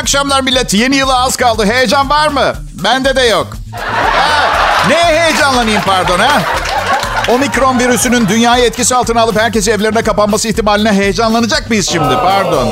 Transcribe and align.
akşamlar 0.00 0.40
millet. 0.40 0.74
Yeni 0.74 0.96
yıla 0.96 1.18
az 1.20 1.36
kaldı. 1.36 1.66
Heyecan 1.66 2.10
var 2.10 2.28
mı? 2.28 2.54
Bende 2.84 3.16
de 3.16 3.22
yok. 3.22 3.46
Ne 4.88 5.04
heyecanlanayım 5.04 5.82
pardon 5.86 6.18
ha? 6.18 6.42
Omikron 7.28 7.78
virüsünün 7.78 8.28
dünyayı 8.28 8.64
etkisi 8.64 8.94
altına 8.94 9.20
alıp 9.20 9.40
herkesi 9.40 9.70
evlerine 9.70 10.02
kapanması 10.02 10.48
ihtimaline 10.48 10.92
heyecanlanacak 10.92 11.70
mıyız 11.70 11.88
şimdi? 11.88 12.14
Pardon. 12.14 12.68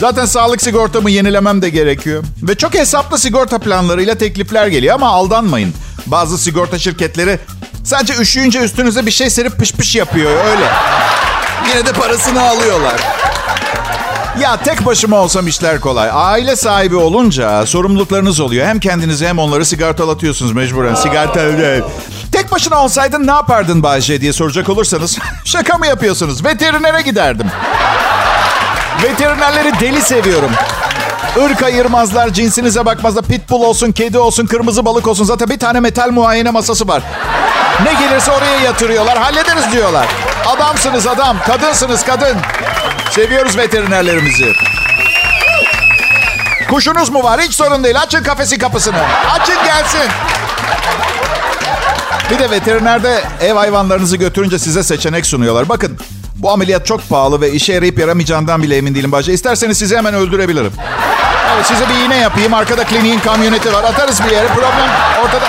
Zaten 0.00 0.26
sağlık 0.26 0.62
sigortamı 0.62 1.10
yenilemem 1.10 1.62
de 1.62 1.68
gerekiyor. 1.70 2.24
Ve 2.42 2.54
çok 2.54 2.74
hesaplı 2.74 3.18
sigorta 3.18 3.58
planlarıyla 3.58 4.14
teklifler 4.14 4.66
geliyor 4.66 4.94
ama 4.94 5.08
aldanmayın. 5.08 5.74
Bazı 6.06 6.38
sigorta 6.38 6.78
şirketleri 6.78 7.38
sadece 7.84 8.14
üşüyünce 8.14 8.58
üstünüze 8.58 9.06
bir 9.06 9.10
şey 9.10 9.30
serip 9.30 9.58
pış 9.58 9.72
pış 9.72 9.96
yapıyor 9.96 10.44
öyle. 10.44 10.66
Yine 11.68 11.86
de 11.86 11.92
parasını 11.92 12.42
alıyorlar. 12.42 13.00
Ya 14.38 14.56
tek 14.56 14.86
başıma 14.86 15.16
olsam 15.16 15.46
işler 15.46 15.80
kolay. 15.80 16.10
Aile 16.12 16.56
sahibi 16.56 16.96
olunca 16.96 17.66
sorumluluklarınız 17.66 18.40
oluyor. 18.40 18.66
Hem 18.66 18.80
kendinizi 18.80 19.26
hem 19.26 19.38
onları 19.38 19.64
sigortalatıyorsunuz 19.64 20.52
mecburen. 20.52 20.94
Sigorta 20.94 21.40
Tek 22.32 22.52
başına 22.52 22.84
olsaydın 22.84 23.26
ne 23.26 23.30
yapardın 23.30 23.82
Bayce 23.82 24.20
diye 24.20 24.32
soracak 24.32 24.68
olursanız 24.68 25.18
şaka 25.44 25.78
mı 25.78 25.86
yapıyorsunuz? 25.86 26.44
Veterinere 26.44 27.02
giderdim. 27.02 27.46
Veterinerleri 29.02 29.72
deli 29.80 30.02
seviyorum. 30.02 30.50
Irk 31.36 31.62
ayırmazlar, 31.62 32.28
cinsinize 32.32 32.86
bakmazlar. 32.86 33.24
Pitbull 33.24 33.62
olsun, 33.62 33.92
kedi 33.92 34.18
olsun, 34.18 34.46
kırmızı 34.46 34.84
balık 34.84 35.06
olsun. 35.08 35.24
Zaten 35.24 35.50
bir 35.50 35.58
tane 35.58 35.80
metal 35.80 36.10
muayene 36.10 36.50
masası 36.50 36.88
var. 36.88 37.02
Ne 37.84 37.92
gelirse 37.94 38.32
oraya 38.32 38.60
yatırıyorlar. 38.60 39.18
Hallederiz 39.18 39.72
diyorlar. 39.72 40.06
Adamsınız 40.46 41.06
adam, 41.06 41.36
kadınsınız 41.46 42.04
kadın. 42.04 42.36
Seviyoruz 43.10 43.56
veterinerlerimizi. 43.56 44.52
Kuşunuz 46.70 47.10
mu 47.10 47.22
var? 47.22 47.40
Hiç 47.40 47.54
sorun 47.54 47.84
değil. 47.84 48.00
Açın 48.00 48.22
kafesi 48.22 48.58
kapısını. 48.58 48.98
Açın 49.30 49.64
gelsin. 49.64 50.10
Bir 52.30 52.38
de 52.38 52.50
veterinerde 52.50 53.24
ev 53.40 53.54
hayvanlarınızı 53.54 54.16
götürünce 54.16 54.58
size 54.58 54.82
seçenek 54.82 55.26
sunuyorlar. 55.26 55.68
Bakın 55.68 55.98
bu 56.36 56.50
ameliyat 56.50 56.86
çok 56.86 57.08
pahalı 57.08 57.40
ve 57.40 57.52
işe 57.52 57.72
yarayıp 57.72 57.98
yaramayacağından 57.98 58.62
bile 58.62 58.76
emin 58.76 58.94
değilim 58.94 59.12
Bahçe. 59.12 59.32
İsterseniz 59.32 59.78
sizi 59.78 59.96
hemen 59.96 60.14
öldürebilirim. 60.14 60.72
Evet, 61.54 61.66
size 61.66 61.84
bir 61.88 62.04
iğne 62.06 62.16
yapayım. 62.16 62.54
Arkada 62.54 62.84
kliniğin 62.84 63.20
kamyoneti 63.20 63.72
var. 63.72 63.84
Atarız 63.84 64.24
bir 64.24 64.30
yere. 64.30 64.46
Problem 64.46 64.90
ortada. 65.24 65.46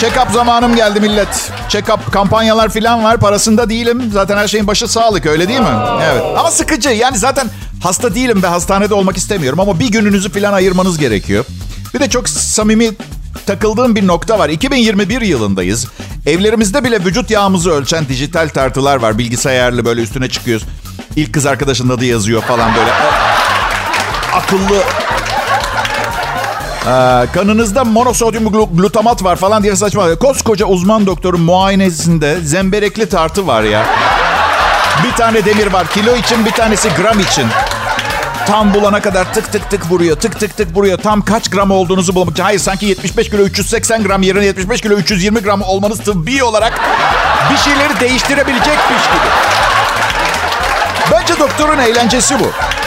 Check-up 0.00 0.32
zamanım 0.32 0.76
geldi 0.76 1.00
millet. 1.00 1.50
Check-up 1.68 2.10
kampanyalar 2.10 2.68
falan 2.68 3.04
var. 3.04 3.16
Parasında 3.20 3.70
değilim. 3.70 4.10
Zaten 4.12 4.36
her 4.36 4.48
şeyin 4.48 4.66
başı 4.66 4.88
sağlık 4.88 5.26
öyle 5.26 5.48
değil 5.48 5.60
mi? 5.60 5.66
Evet. 6.02 6.22
Ama 6.38 6.50
sıkıcı. 6.50 6.88
Yani 6.88 7.18
zaten 7.18 7.48
hasta 7.82 8.14
değilim 8.14 8.42
ve 8.42 8.46
hastanede 8.46 8.94
olmak 8.94 9.16
istemiyorum. 9.16 9.60
Ama 9.60 9.80
bir 9.80 9.88
gününüzü 9.88 10.32
falan 10.32 10.52
ayırmanız 10.52 10.98
gerekiyor. 10.98 11.44
Bir 11.94 12.00
de 12.00 12.10
çok 12.10 12.28
samimi 12.28 12.90
takıldığım 13.46 13.96
bir 13.96 14.06
nokta 14.06 14.38
var. 14.38 14.48
2021 14.48 15.20
yılındayız. 15.20 15.86
Evlerimizde 16.26 16.84
bile 16.84 17.04
vücut 17.04 17.30
yağımızı 17.30 17.70
ölçen 17.70 18.08
dijital 18.08 18.48
tartılar 18.48 18.96
var. 18.96 19.18
Bilgisayarlı 19.18 19.84
böyle 19.84 20.00
üstüne 20.00 20.28
çıkıyoruz. 20.28 20.66
İlk 21.16 21.32
kız 21.34 21.46
arkadaşının 21.46 21.96
adı 21.96 22.04
yazıyor 22.04 22.42
falan 22.42 22.70
böyle. 22.74 22.90
Akıllı 24.34 24.82
ee, 26.88 27.26
kanınızda 27.32 27.84
monosodyum 27.84 28.52
glutamat 28.76 29.24
var 29.24 29.36
falan 29.36 29.62
diye 29.62 29.76
saçma. 29.76 30.14
Koskoca 30.14 30.66
uzman 30.66 31.06
doktorun 31.06 31.40
muayenesinde 31.40 32.40
zemberekli 32.40 33.08
tartı 33.08 33.46
var 33.46 33.62
ya. 33.62 33.86
Bir 35.04 35.12
tane 35.12 35.44
demir 35.44 35.72
var. 35.72 35.86
Kilo 35.86 36.16
için 36.16 36.44
bir 36.44 36.50
tanesi 36.50 36.88
gram 37.02 37.20
için. 37.20 37.46
Tam 38.46 38.74
bulana 38.74 39.00
kadar 39.00 39.34
tık 39.34 39.52
tık 39.52 39.70
tık 39.70 39.90
vuruyor. 39.90 40.16
Tık 40.16 40.40
tık 40.40 40.56
tık 40.56 40.76
vuruyor. 40.76 40.98
Tam 40.98 41.22
kaç 41.22 41.50
gram 41.50 41.70
olduğunuzu 41.70 42.14
bulmak 42.14 42.32
için. 42.32 42.42
Hayır 42.42 42.58
sanki 42.58 42.86
75 42.86 43.30
kilo 43.30 43.42
380 43.42 44.02
gram 44.02 44.22
yerine 44.22 44.44
75 44.44 44.80
kilo 44.80 44.94
320 44.94 45.40
gram 45.40 45.62
olmanız 45.62 45.98
tıbbi 45.98 46.44
olarak 46.44 46.80
bir 47.52 47.56
şeyleri 47.56 48.00
değiştirebilecekmiş 48.00 49.02
gibi. 49.06 49.28
Bence 51.12 51.38
doktorun 51.38 51.78
eğlencesi 51.78 52.40
bu. 52.40 52.77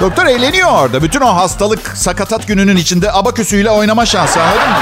Doktor 0.00 0.26
eğleniyor 0.26 0.72
orada. 0.72 1.02
Bütün 1.02 1.20
o 1.20 1.36
hastalık 1.36 1.92
sakatat 1.96 2.46
gününün 2.48 2.76
içinde 2.76 3.12
abaküsüyle 3.12 3.70
oynama 3.70 4.06
şansı 4.06 4.42
anladın 4.42 4.68
mı? 4.70 4.76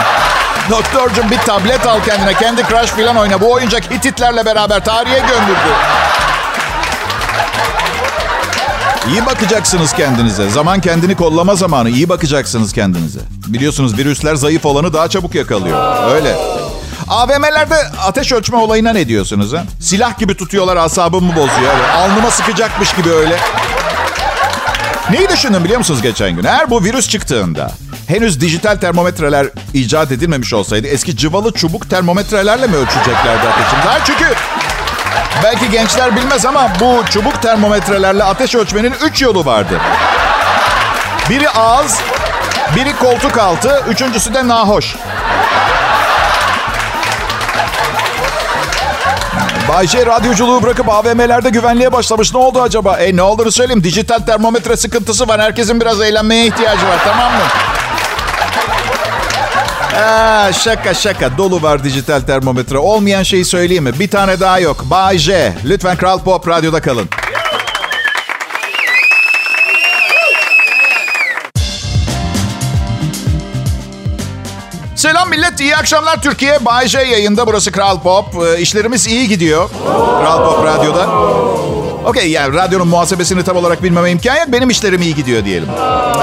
Doktorcum 0.71 1.31
bir 1.31 1.39
tablet 1.39 1.87
al 1.87 2.01
kendine. 2.07 2.35
Kendi 2.35 2.63
Crush 2.63 2.91
falan 2.91 3.17
oyna. 3.17 3.41
Bu 3.41 3.53
oyuncak 3.53 3.91
Hititlerle 3.91 4.47
beraber 4.47 4.85
tarihe 4.85 5.19
gömüldü. 5.19 5.71
İyi 9.13 9.27
bakacaksınız 9.27 9.93
kendinize. 9.93 10.51
Zaman 10.51 10.81
kendini 10.81 11.15
kollama 11.17 11.55
zamanı. 11.55 11.91
İyi 11.91 12.09
bakacaksınız 12.09 12.73
kendinize. 12.73 13.21
Biliyorsunuz 13.47 13.99
virüsler 13.99 14.35
zayıf 14.35 14.67
olanı 14.67 14.93
daha 14.93 15.09
çabuk 15.09 15.35
yakalıyor. 15.35 16.11
Öyle. 16.15 16.37
AVM'lerde 17.09 17.75
ateş 18.07 18.33
ölçme 18.33 18.59
olayına 18.59 18.93
ne 18.93 19.09
diyorsunuz 19.09 19.53
ha? 19.53 19.65
Silah 19.81 20.19
gibi 20.19 20.37
tutuyorlar 20.37 20.77
asabımı 20.77 21.37
bozuyor. 21.37 21.75
Alnıma 21.97 22.31
sıkacakmış 22.31 22.95
gibi 22.95 23.11
öyle. 23.11 23.39
Neyi 25.11 25.29
düşündüm 25.29 25.65
biliyor 25.65 25.79
musunuz 25.79 26.03
geçen 26.03 26.31
gün? 26.37 26.45
Eğer 26.45 26.71
bu 26.71 26.85
virüs 26.85 27.09
çıktığında 27.09 27.71
henüz 28.09 28.41
dijital 28.41 28.77
termometreler 28.77 29.47
icat 29.75 30.13
edilmemiş 30.13 30.53
olsaydı 30.53 30.87
eski 30.87 31.17
cıvalı 31.17 31.53
çubuk 31.53 31.91
termometrelerle 31.91 32.67
mi 32.67 32.77
ölçeceklerdi 32.77 33.49
ateşimizi? 33.49 33.89
Çünkü 34.05 34.25
belki 35.43 35.71
gençler 35.71 36.17
bilmez 36.17 36.47
ama 36.47 36.73
bu 36.81 37.05
çubuk 37.11 37.43
termometrelerle 37.43 38.25
ateş 38.25 38.55
ölçmenin 38.55 38.95
üç 39.05 39.23
yolu 39.23 39.45
vardı. 39.45 39.81
Biri 41.31 41.51
ağız, 41.51 42.01
biri 42.77 42.97
koltuk 42.97 43.39
altı, 43.39 43.85
üçüncüsü 43.91 44.35
de 44.35 44.49
nahoş. 44.49 44.97
Bayşe 49.77 50.07
radyoculuğu 50.07 50.63
bırakıp 50.63 50.89
AVM'lerde 50.89 51.51
güvenliğe 51.51 51.93
başlamış. 51.93 52.35
Ne 52.35 52.41
oldu 52.41 52.63
acaba? 52.63 52.97
E 52.97 53.17
ne 53.17 53.23
olduğunu 53.23 53.53
söyleyeyim. 53.53 53.85
Dijital 53.85 54.19
termometre 54.19 54.77
sıkıntısı 54.77 55.29
var. 55.29 55.41
Herkesin 55.41 55.81
biraz 55.81 56.01
eğlenmeye 56.01 56.47
ihtiyacı 56.47 56.87
var. 56.87 56.99
Tamam 57.05 57.33
mı? 57.33 57.43
Aa, 60.01 60.53
şaka 60.53 60.95
şaka. 60.95 61.39
Dolu 61.39 61.63
var 61.63 61.85
dijital 61.85 62.21
termometre. 62.21 62.79
Olmayan 62.79 63.23
şeyi 63.23 63.45
söyleyeyim 63.45 63.85
mi? 63.85 63.99
Bir 63.99 64.11
tane 64.11 64.41
daha 64.41 64.59
yok. 64.59 64.85
Bay 64.91 65.19
J. 65.19 65.55
Lütfen 65.65 65.97
Kral 65.97 66.19
Pop 66.19 66.49
Radyo'da 66.49 66.81
kalın. 66.81 67.09
Millet, 75.37 75.61
iyi 75.61 75.77
akşamlar 75.77 76.23
Türkiye. 76.23 76.65
Bay 76.65 76.89
J 76.89 77.03
yayında, 77.03 77.47
burası 77.47 77.73
Kral 77.73 78.01
Pop. 78.01 78.25
Ee, 78.45 78.61
işlerimiz 78.61 79.07
iyi 79.07 79.29
gidiyor. 79.29 79.71
Kral 80.21 80.45
Pop 80.45 80.65
Radyo'da. 80.67 81.09
Okey, 82.05 82.31
yani 82.31 82.55
radyonun 82.55 82.89
muhasebesini 82.89 83.45
tam 83.45 83.57
olarak 83.57 83.83
bilmeme 83.83 84.11
imkan 84.11 84.37
yok. 84.37 84.47
Benim 84.49 84.71
işlerim 84.71 85.03
iyi 85.03 85.15
gidiyor 85.15 85.45
diyelim. 85.45 85.69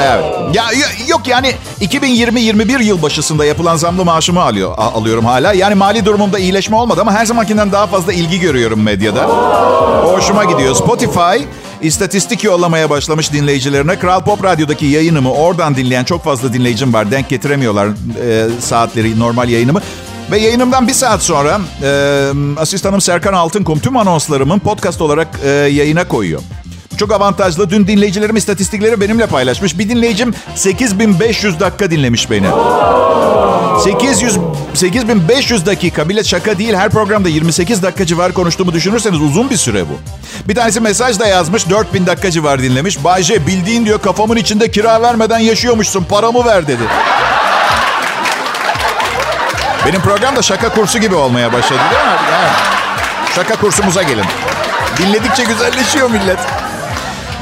Evet. 0.02 0.24
Ya 0.54 0.64
yok 1.08 1.28
yani 1.28 1.56
2020-21 1.82 2.84
yıl 2.84 3.02
başısında 3.02 3.46
yapılan 3.46 3.76
zamlı 3.76 4.06
maaşımı 4.06 4.42
alıyor, 4.42 4.74
alıyorum 4.78 5.26
hala. 5.26 5.54
Yani 5.54 5.76
mali 5.76 6.06
durumumda 6.06 6.40
iyileşme 6.40 6.76
olmadı 6.76 7.02
ama 7.02 7.14
her 7.14 7.26
zamankinden 7.26 7.72
daha 7.72 7.88
fazla 7.88 8.14
ilgi 8.14 8.40
görüyorum 8.40 8.84
medyada. 8.84 9.24
Hoşuma 10.04 10.44
gidiyor. 10.44 10.76
Spotify 10.76 11.44
İstatistik 11.84 12.44
yollamaya 12.44 12.90
başlamış 12.90 13.34
dinleyicilerine. 13.34 14.00
Kral 14.00 14.24
Pop 14.24 14.44
Radyo'daki 14.44 14.86
yayınımı 14.86 15.34
oradan 15.34 15.76
dinleyen 15.76 16.04
çok 16.04 16.24
fazla 16.24 16.54
dinleyicim 16.54 16.94
var. 16.94 17.12
Denk 17.12 17.30
getiremiyorlar 17.30 17.88
e, 17.88 18.50
saatleri 18.60 19.20
normal 19.20 19.50
yayınımı. 19.50 19.82
Ve 20.32 20.38
yayınımdan 20.38 20.88
bir 20.88 20.94
saat 20.94 21.24
sonra 21.24 21.62
e, 21.84 22.32
asistanım 22.58 23.02
Serkan 23.02 23.34
Altınkum 23.34 23.80
tüm 23.80 23.98
anonslarımın 23.98 24.60
podcast 24.60 25.02
olarak 25.02 25.28
e, 25.46 25.50
yayına 25.50 26.08
koyuyor. 26.08 26.42
Çok 27.04 27.12
avantajlı. 27.12 27.70
Dün 27.70 27.88
dinleyicilerim 27.88 28.36
istatistikleri 28.36 29.02
benimle 29.02 29.28
paylaşmış. 29.28 29.80
Bir 29.80 29.90
dinleyicim 29.90 30.34
8500 30.56 31.60
dakika 31.60 31.92
dinlemiş 31.92 32.32
beni. 32.32 32.48
800 33.84 34.38
8500 34.74 35.66
dakika 35.66 36.10
bile 36.10 36.24
şaka 36.24 36.58
değil. 36.58 36.74
Her 36.74 36.90
programda 36.90 37.30
28 37.30 37.84
dakika 37.84 38.06
civarı 38.06 38.34
konuştuğumu 38.34 38.74
düşünürseniz 38.74 39.22
uzun 39.22 39.50
bir 39.50 39.58
süre 39.58 39.82
bu. 39.82 40.00
Bir 40.48 40.56
tanesi 40.56 40.80
mesaj 40.80 41.20
da 41.20 41.28
yazmış 41.28 41.70
4000 41.70 42.06
dakika 42.06 42.32
civarı 42.32 42.64
dinlemiş. 42.64 43.04
Bayce 43.04 43.48
bildiğin 43.48 43.86
diyor 43.86 44.02
kafamın 44.02 44.36
içinde 44.36 44.72
kira 44.72 45.02
vermeden 45.02 45.40
yaşıyormuşsun 45.40 46.04
paramı 46.04 46.46
ver 46.46 46.68
dedi. 46.68 46.84
Benim 49.88 50.02
program 50.02 50.36
da 50.36 50.42
şaka 50.42 50.70
kursu 50.70 51.00
gibi 51.00 51.16
olmaya 51.16 51.54
başladı 51.54 51.82
değil 51.92 52.06
mi? 52.06 52.20
Yani 52.32 52.48
şaka 53.36 53.56
kursumuza 53.56 54.04
gelin. 54.04 54.26
Dinledikçe 54.98 55.44
güzelleşiyor 55.44 56.10
millet. 56.10 56.63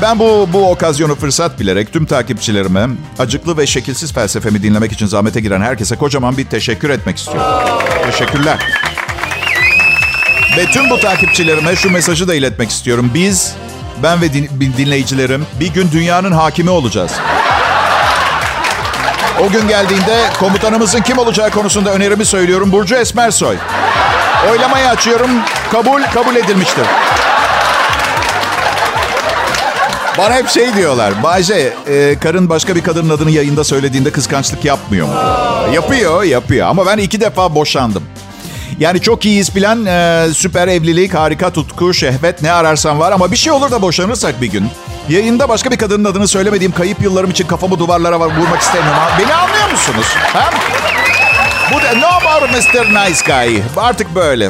Ben 0.02 0.20
bu 0.20 0.50
bu 0.54 0.72
okazyonu 0.72 1.16
fırsat 1.16 1.60
bilerek 1.60 1.94
tüm 1.94 2.06
takipçilerime 2.06 2.88
acıklı 3.20 3.58
ve 3.58 3.68
şekilsiz 3.68 4.14
felsefemi 4.14 4.64
dinlemek 4.64 4.92
için 4.92 5.06
zahmete 5.06 5.40
giren 5.40 5.62
herkese 5.62 5.96
kocaman 5.96 6.38
bir 6.38 6.46
teşekkür 6.46 6.90
etmek 6.90 7.18
istiyorum. 7.18 7.80
Teşekkürler. 8.12 8.58
Ve 10.58 10.66
tüm 10.66 10.90
bu 10.90 11.00
takipçilerime 11.00 11.76
şu 11.76 11.92
mesajı 11.92 12.28
da 12.28 12.36
iletmek 12.36 12.70
istiyorum. 12.70 13.12
Biz 13.14 13.54
ben 14.04 14.22
ve 14.22 14.34
din, 14.34 14.50
dinleyicilerim 14.78 15.46
bir 15.60 15.74
gün 15.74 15.92
dünyanın 15.92 16.32
hakimi 16.32 16.70
olacağız. 16.70 17.12
O 19.40 19.50
gün 19.50 19.68
geldiğinde 19.68 20.30
komutanımızın 20.40 21.02
kim 21.02 21.18
olacağı 21.18 21.50
konusunda 21.50 21.94
önerimi 21.94 22.26
söylüyorum. 22.26 22.72
Burcu 22.72 22.96
Esmersoy. 22.96 23.56
Oylamayı 24.52 24.90
açıyorum. 24.90 25.30
Kabul, 25.72 26.02
kabul 26.14 26.36
edilmiştir. 26.36 26.86
Bana 30.22 30.36
hep 30.36 30.50
şey 30.50 30.74
diyorlar. 30.76 31.24
Bayce, 31.24 31.74
e, 31.88 32.20
karın 32.20 32.50
başka 32.50 32.76
bir 32.76 32.84
kadının 32.84 33.10
adını 33.10 33.32
yayında 33.32 33.64
söylediğinde 33.64 34.12
kıskançlık 34.12 34.66
yapmıyor 34.66 35.08
mu? 35.08 35.14
Yapıyor, 35.74 36.24
yapıyor. 36.24 36.68
Ama 36.68 36.86
ben 36.86 36.98
iki 36.98 37.22
defa 37.22 37.56
boşandım. 37.56 38.04
Yani 38.80 39.02
çok 39.02 39.26
iyiyiz 39.26 39.56
bilen 39.56 39.86
e, 39.86 40.28
süper 40.34 40.68
evlilik, 40.68 41.14
harika 41.14 41.50
tutku, 41.54 41.94
şehvet 41.94 42.42
ne 42.42 42.52
ararsan 42.52 43.00
var. 43.00 43.12
Ama 43.12 43.32
bir 43.32 43.38
şey 43.38 43.52
olur 43.54 43.72
da 43.72 43.82
boşanırsak 43.82 44.42
bir 44.42 44.48
gün. 44.48 44.70
Yayında 45.10 45.50
başka 45.50 45.72
bir 45.72 45.78
kadının 45.78 46.06
adını 46.06 46.28
söylemediğim 46.28 46.72
kayıp 46.72 47.02
yıllarım 47.02 47.30
için 47.32 47.48
kafamı 47.48 47.80
duvarlara 47.80 48.20
vurmak 48.20 48.62
istemiyorum. 48.62 49.02
Beni 49.20 49.34
anlıyor 49.34 49.72
musunuz? 49.72 50.06
Ha? 50.34 50.50
Bu 51.74 51.82
da 51.82 52.08
no 52.08 52.12
more 52.24 52.52
Mr. 52.52 52.86
Nice 52.86 53.22
Guy. 53.26 53.62
Artık 53.78 54.16
böyle. 54.16 54.50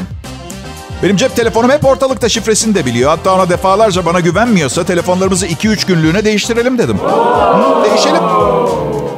Benim 1.03 1.18
cep 1.18 1.36
telefonum 1.36 1.69
hep 1.69 1.86
ortalıkta 1.86 2.30
şifresini 2.30 2.75
de 2.75 2.86
biliyor. 2.86 3.09
Hatta 3.09 3.36
ona 3.36 3.50
defalarca 3.50 4.06
bana 4.06 4.19
güvenmiyorsa 4.19 4.83
telefonlarımızı 4.86 5.48
2-3 5.48 5.88
günlüğüne 5.88 6.25
değiştirelim 6.25 6.77
dedim. 6.77 7.00
Değişelim. 7.83 8.24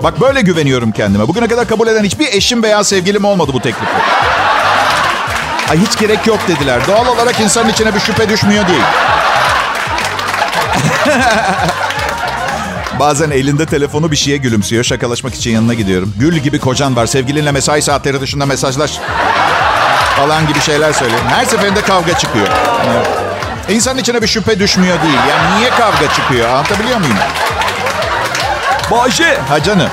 Bak 0.04 0.22
böyle 0.22 0.42
güveniyorum 0.42 0.92
kendime. 0.92 1.28
Bugüne 1.28 1.48
kadar 1.48 1.68
kabul 1.68 1.88
eden 1.88 2.04
hiçbir 2.04 2.28
eşim 2.34 2.64
veya 2.64 2.84
sevgilim 2.84 3.26
olmadı 3.26 3.52
bu 3.54 3.60
teklifi. 3.60 3.92
Ay 5.70 5.80
hiç 5.80 6.00
gerek 6.00 6.28
yok 6.28 6.40
dediler. 6.48 6.82
Doğal 6.88 7.08
olarak 7.08 7.40
insanın 7.40 7.70
içine 7.70 7.96
bir 7.96 8.00
şüphe 8.00 8.30
düşmüyor 8.30 8.68
değil. 8.68 8.84
Bazen 13.00 13.32
elinde 13.32 13.66
telefonu 13.66 14.12
bir 14.12 14.16
şeye 14.16 14.38
gülümsüyor. 14.38 14.84
Şakalaşmak 14.84 15.36
için 15.36 15.52
yanına 15.52 15.74
gidiyorum. 15.74 16.14
Gül 16.20 16.38
gibi 16.38 16.60
kocan 16.60 16.96
var. 16.96 17.06
Sevgilinle 17.06 17.52
mesai 17.52 17.82
saatleri 17.82 18.22
dışında 18.22 18.46
mesajlaş 18.46 19.00
falan 20.18 20.48
gibi 20.48 20.60
şeyler 20.60 20.94
söylüyorum. 20.94 21.28
Her 21.30 21.46
seferinde 21.46 21.82
kavga 21.82 22.18
çıkıyor. 22.18 22.48
Yani 22.88 23.76
insanın 23.76 24.00
içine 24.00 24.22
bir 24.22 24.28
şüphe 24.28 24.60
düşmüyor 24.60 25.02
değil. 25.04 25.20
Yani 25.30 25.60
niye 25.60 25.70
kavga 25.70 26.14
çıkıyor? 26.16 26.50
Anlatabiliyor 26.50 27.00
muyum? 27.00 27.18
Bayce, 28.92 29.38
Ha 29.50 29.64
canım. 29.64 29.90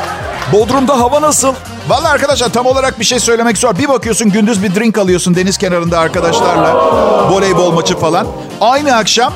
Bodrum'da 0.52 1.00
hava 1.00 1.22
nasıl? 1.22 1.54
Vallahi 1.88 2.12
arkadaşlar 2.12 2.48
tam 2.48 2.66
olarak 2.66 3.00
bir 3.00 3.04
şey 3.04 3.20
söylemek 3.20 3.58
zor. 3.58 3.78
Bir 3.78 3.88
bakıyorsun 3.88 4.30
gündüz 4.30 4.62
bir 4.62 4.74
drink 4.74 4.98
alıyorsun 4.98 5.34
deniz 5.34 5.58
kenarında 5.58 5.98
arkadaşlarla. 5.98 6.74
Voleybol 7.30 7.72
maçı 7.72 7.98
falan. 7.98 8.26
Aynı 8.60 8.96
akşam 8.96 9.32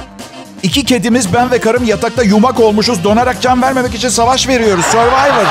iki 0.62 0.84
kedimiz 0.84 1.34
ben 1.34 1.50
ve 1.50 1.58
karım 1.60 1.84
yatakta 1.84 2.22
yumak 2.22 2.60
olmuşuz. 2.60 3.04
Donarak 3.04 3.40
can 3.42 3.62
vermemek 3.62 3.94
için 3.94 4.08
savaş 4.08 4.48
veriyoruz. 4.48 4.84
Survivor. 4.84 5.46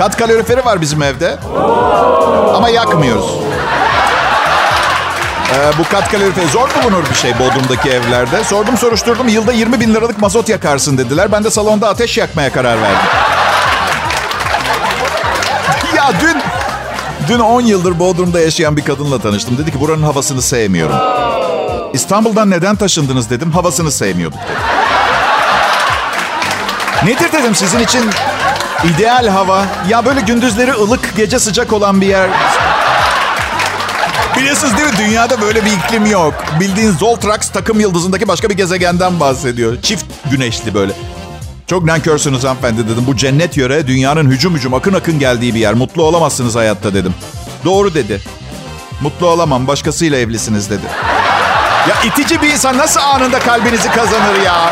Kat 0.00 0.16
kaloriferi 0.16 0.64
var 0.64 0.80
bizim 0.80 1.02
evde. 1.02 1.38
Ama 2.54 2.68
yakmıyoruz. 2.68 3.30
Ee, 5.54 5.78
bu 5.78 5.88
kat 5.88 6.10
kaloriferi 6.12 6.48
zor 6.48 6.68
bulunur 6.74 7.04
bir 7.10 7.14
şey 7.14 7.38
Bodrum'daki 7.38 7.90
evlerde. 7.90 8.44
Sordum 8.44 8.78
soruşturdum. 8.78 9.28
Yılda 9.28 9.52
20 9.52 9.80
bin 9.80 9.94
liralık 9.94 10.20
mazot 10.20 10.48
yakarsın 10.48 10.98
dediler. 10.98 11.32
Ben 11.32 11.44
de 11.44 11.50
salonda 11.50 11.88
ateş 11.88 12.18
yakmaya 12.18 12.52
karar 12.52 12.82
verdim. 12.82 13.06
ya 15.96 16.12
dün 16.20 16.42
dün 17.28 17.38
10 17.38 17.60
yıldır 17.60 17.98
Bodrum'da 17.98 18.40
yaşayan 18.40 18.76
bir 18.76 18.84
kadınla 18.84 19.18
tanıştım. 19.18 19.58
Dedi 19.58 19.72
ki 19.72 19.80
buranın 19.80 20.02
havasını 20.02 20.42
sevmiyorum. 20.42 20.96
İstanbul'dan 21.92 22.50
neden 22.50 22.76
taşındınız 22.76 23.30
dedim. 23.30 23.52
Havasını 23.52 23.92
sevmiyorduk 23.92 24.38
dedi. 24.38 24.60
Nedir 27.04 27.32
dedim 27.32 27.54
sizin 27.54 27.78
için 27.80 28.10
ideal 28.84 29.28
hava? 29.28 29.66
Ya 29.88 30.04
böyle 30.04 30.20
gündüzleri 30.20 30.72
ılık, 30.72 31.16
gece 31.16 31.38
sıcak 31.38 31.72
olan 31.72 32.00
bir 32.00 32.06
yer. 32.06 32.28
Biliyorsunuz 34.36 34.76
değil 34.76 34.88
mi? 34.88 34.98
Dünyada 34.98 35.40
böyle 35.40 35.64
bir 35.64 35.72
iklim 35.72 36.06
yok. 36.06 36.34
Bildiğin 36.60 36.90
Zoltrax 36.90 37.48
takım 37.48 37.80
yıldızındaki 37.80 38.28
başka 38.28 38.48
bir 38.50 38.56
gezegenden 38.56 39.20
bahsediyor. 39.20 39.82
Çift 39.82 40.04
güneşli 40.30 40.74
böyle. 40.74 40.92
Çok 41.66 41.84
nankörsünüz 41.84 42.44
hanımefendi 42.44 42.88
dedim. 42.88 43.04
Bu 43.06 43.16
cennet 43.16 43.56
yöre 43.56 43.86
dünyanın 43.86 44.30
hücum 44.30 44.54
hücum 44.54 44.74
akın 44.74 44.94
akın 44.94 45.18
geldiği 45.18 45.54
bir 45.54 45.60
yer. 45.60 45.74
Mutlu 45.74 46.02
olamazsınız 46.02 46.56
hayatta 46.56 46.94
dedim. 46.94 47.14
Doğru 47.64 47.94
dedi. 47.94 48.20
Mutlu 49.00 49.26
olamam 49.26 49.66
başkasıyla 49.66 50.18
evlisiniz 50.18 50.70
dedi. 50.70 50.86
Ya 51.88 51.96
itici 52.04 52.42
bir 52.42 52.48
insan 52.50 52.78
nasıl 52.78 53.00
anında 53.00 53.38
kalbinizi 53.38 53.90
kazanır 53.90 54.40
ya? 54.44 54.70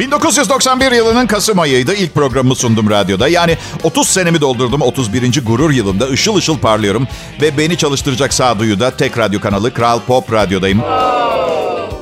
...1991 0.00 0.96
yılının 0.96 1.26
Kasım 1.26 1.58
ayıydı. 1.58 1.94
İlk 1.94 2.14
programımı 2.14 2.54
sundum 2.54 2.90
radyoda. 2.90 3.28
Yani 3.28 3.58
30 3.82 4.08
senemi 4.08 4.40
doldurdum. 4.40 4.82
31. 4.82 5.44
gurur 5.44 5.70
yılımda 5.70 6.06
ışıl 6.06 6.36
ışıl 6.36 6.58
parlıyorum. 6.58 7.08
Ve 7.40 7.58
beni 7.58 7.76
çalıştıracak 7.76 8.34
sağduyuda 8.34 8.90
tek 8.90 9.18
radyo 9.18 9.40
kanalı 9.40 9.74
Kral 9.74 10.00
Pop 10.00 10.32
Radyo'dayım. 10.32 10.82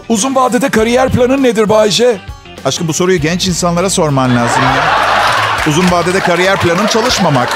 Uzun 0.08 0.34
vadede 0.34 0.68
kariyer 0.68 1.10
planın 1.10 1.42
nedir 1.42 1.68
Bayce? 1.68 2.20
Aşkım 2.64 2.88
bu 2.88 2.92
soruyu 2.92 3.20
genç 3.20 3.46
insanlara 3.46 3.90
sorman 3.90 4.36
lazım 4.36 4.62
ya. 4.62 4.84
Uzun 5.68 5.90
vadede 5.90 6.20
kariyer 6.20 6.60
planım 6.60 6.86
çalışmamak. 6.86 7.48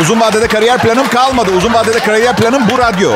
Uzun 0.00 0.20
vadede 0.20 0.48
kariyer 0.48 0.78
planım 0.78 1.08
kalmadı. 1.08 1.50
Uzun 1.56 1.74
vadede 1.74 1.98
kariyer 1.98 2.36
planım 2.36 2.62
bu 2.70 2.78
radyo. 2.78 3.10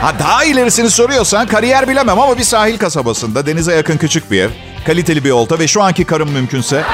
Ha 0.00 0.18
daha 0.18 0.44
ilerisini 0.44 0.90
soruyorsan 0.90 1.46
kariyer 1.46 1.88
bilemem 1.88 2.20
ama 2.20 2.38
bir 2.38 2.44
sahil 2.44 2.78
kasabasında 2.78 3.46
denize 3.46 3.74
yakın 3.74 3.96
küçük 3.96 4.30
bir 4.30 4.42
ev. 4.42 4.50
Kaliteli 4.86 5.24
bir 5.24 5.30
olta 5.30 5.58
ve 5.58 5.68
şu 5.68 5.82
anki 5.82 6.04
karım 6.04 6.30
mümkünse. 6.30 6.84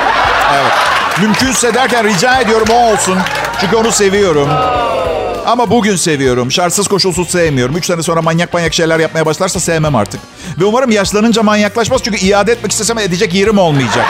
Evet. 0.54 0.72
Mümkünse 1.20 1.74
derken 1.74 2.04
rica 2.04 2.40
ediyorum 2.40 2.68
o 2.70 2.92
olsun. 2.92 3.18
Çünkü 3.60 3.76
onu 3.76 3.92
seviyorum. 3.92 4.48
Ama 5.46 5.70
bugün 5.70 5.96
seviyorum. 5.96 6.52
Şartsız 6.52 6.88
koşulsuz 6.88 7.30
sevmiyorum. 7.30 7.76
Üç 7.76 7.86
sene 7.86 8.02
sonra 8.02 8.22
manyak 8.22 8.54
manyak 8.54 8.74
şeyler 8.74 8.98
yapmaya 8.98 9.26
başlarsa 9.26 9.60
sevmem 9.60 9.94
artık. 9.94 10.20
Ve 10.60 10.64
umarım 10.64 10.90
yaşlanınca 10.90 11.42
manyaklaşmaz. 11.42 12.00
Çünkü 12.04 12.18
iade 12.18 12.52
etmek 12.52 12.72
istesem 12.72 12.98
edecek 12.98 13.34
yerim 13.34 13.58
olmayacak. 13.58 14.06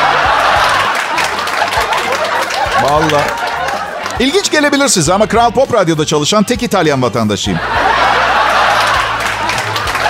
Vallahi. 2.83 3.25
İlginç 4.21 4.51
gelebilir 4.51 4.89
size 4.89 5.15
ama 5.15 5.27
Kral 5.27 5.51
Pop 5.51 5.75
Radyo'da 5.75 6.07
çalışan 6.07 6.45
tek 6.45 6.63
İtalyan 6.63 7.03
vatandaşıyım. 7.03 7.61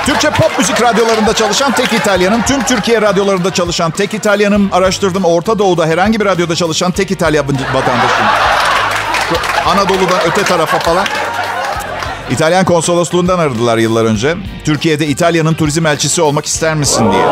Türkçe 0.07 0.31
pop 0.31 0.59
müzik 0.59 0.83
radyolarında 0.83 1.35
çalışan 1.35 1.73
tek 1.73 1.93
İtalyanım. 1.93 2.43
Tüm 2.43 2.63
Türkiye 2.63 3.03
radyolarında 3.03 3.53
çalışan 3.53 3.91
tek 3.91 4.15
İtalyanım. 4.15 4.69
Araştırdım 4.73 5.25
Orta 5.25 5.59
Doğu'da 5.59 5.87
herhangi 5.87 6.21
bir 6.21 6.25
radyoda 6.25 6.55
çalışan 6.55 6.93
tek 6.93 7.11
İtalyan 7.11 7.47
vatandaşıyım. 7.49 8.31
Şu 9.29 9.37
Anadolu'dan 9.71 10.21
öte 10.27 10.43
tarafa 10.43 10.79
falan. 10.79 11.07
İtalyan 12.31 12.65
konsolosluğundan 12.65 13.39
aradılar 13.39 13.79
yıllar 13.79 14.05
önce. 14.05 14.37
Türkiye'de 14.65 15.07
İtalya'nın 15.07 15.55
turizm 15.55 15.87
elçisi 15.87 16.23
olmak 16.23 16.47
ister 16.47 16.75
misin 16.75 17.13
diye. 17.13 17.27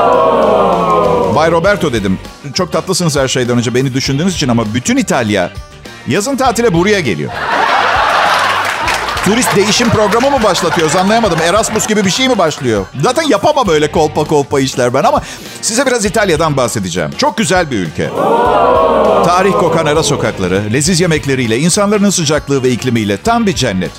Bay 1.34 1.50
Roberto 1.50 1.92
dedim. 1.92 2.18
Çok 2.54 2.72
tatlısınız 2.72 3.16
her 3.16 3.28
şeyden 3.28 3.58
önce 3.58 3.74
beni 3.74 3.94
düşündüğünüz 3.94 4.34
için 4.34 4.48
ama 4.48 4.74
bütün 4.74 4.96
İtalya 4.96 5.50
yazın 6.06 6.36
tatile 6.36 6.72
buraya 6.72 7.00
geliyor. 7.00 7.32
Turist 9.24 9.56
değişim 9.56 9.88
programı 9.90 10.30
mı 10.30 10.42
başlatıyoruz 10.42 10.96
anlayamadım. 10.96 11.38
Erasmus 11.40 11.86
gibi 11.86 12.04
bir 12.04 12.10
şey 12.10 12.28
mi 12.28 12.38
başlıyor? 12.38 12.86
Zaten 13.02 13.22
yapamam 13.22 13.68
öyle 13.68 13.90
kolpa 13.90 14.24
kolpa 14.24 14.60
işler 14.60 14.94
ben 14.94 15.02
ama 15.02 15.22
size 15.62 15.86
biraz 15.86 16.04
İtalya'dan 16.04 16.56
bahsedeceğim. 16.56 17.10
Çok 17.18 17.36
güzel 17.38 17.70
bir 17.70 17.78
ülke. 17.78 18.10
Tarih 19.24 19.52
kokan 19.52 19.86
ara 19.86 20.02
sokakları, 20.02 20.62
leziz 20.72 21.00
yemekleriyle, 21.00 21.58
insanların 21.58 22.10
sıcaklığı 22.10 22.62
ve 22.62 22.68
iklimiyle 22.70 23.16
tam 23.16 23.46
bir 23.46 23.54
cennet. 23.54 23.90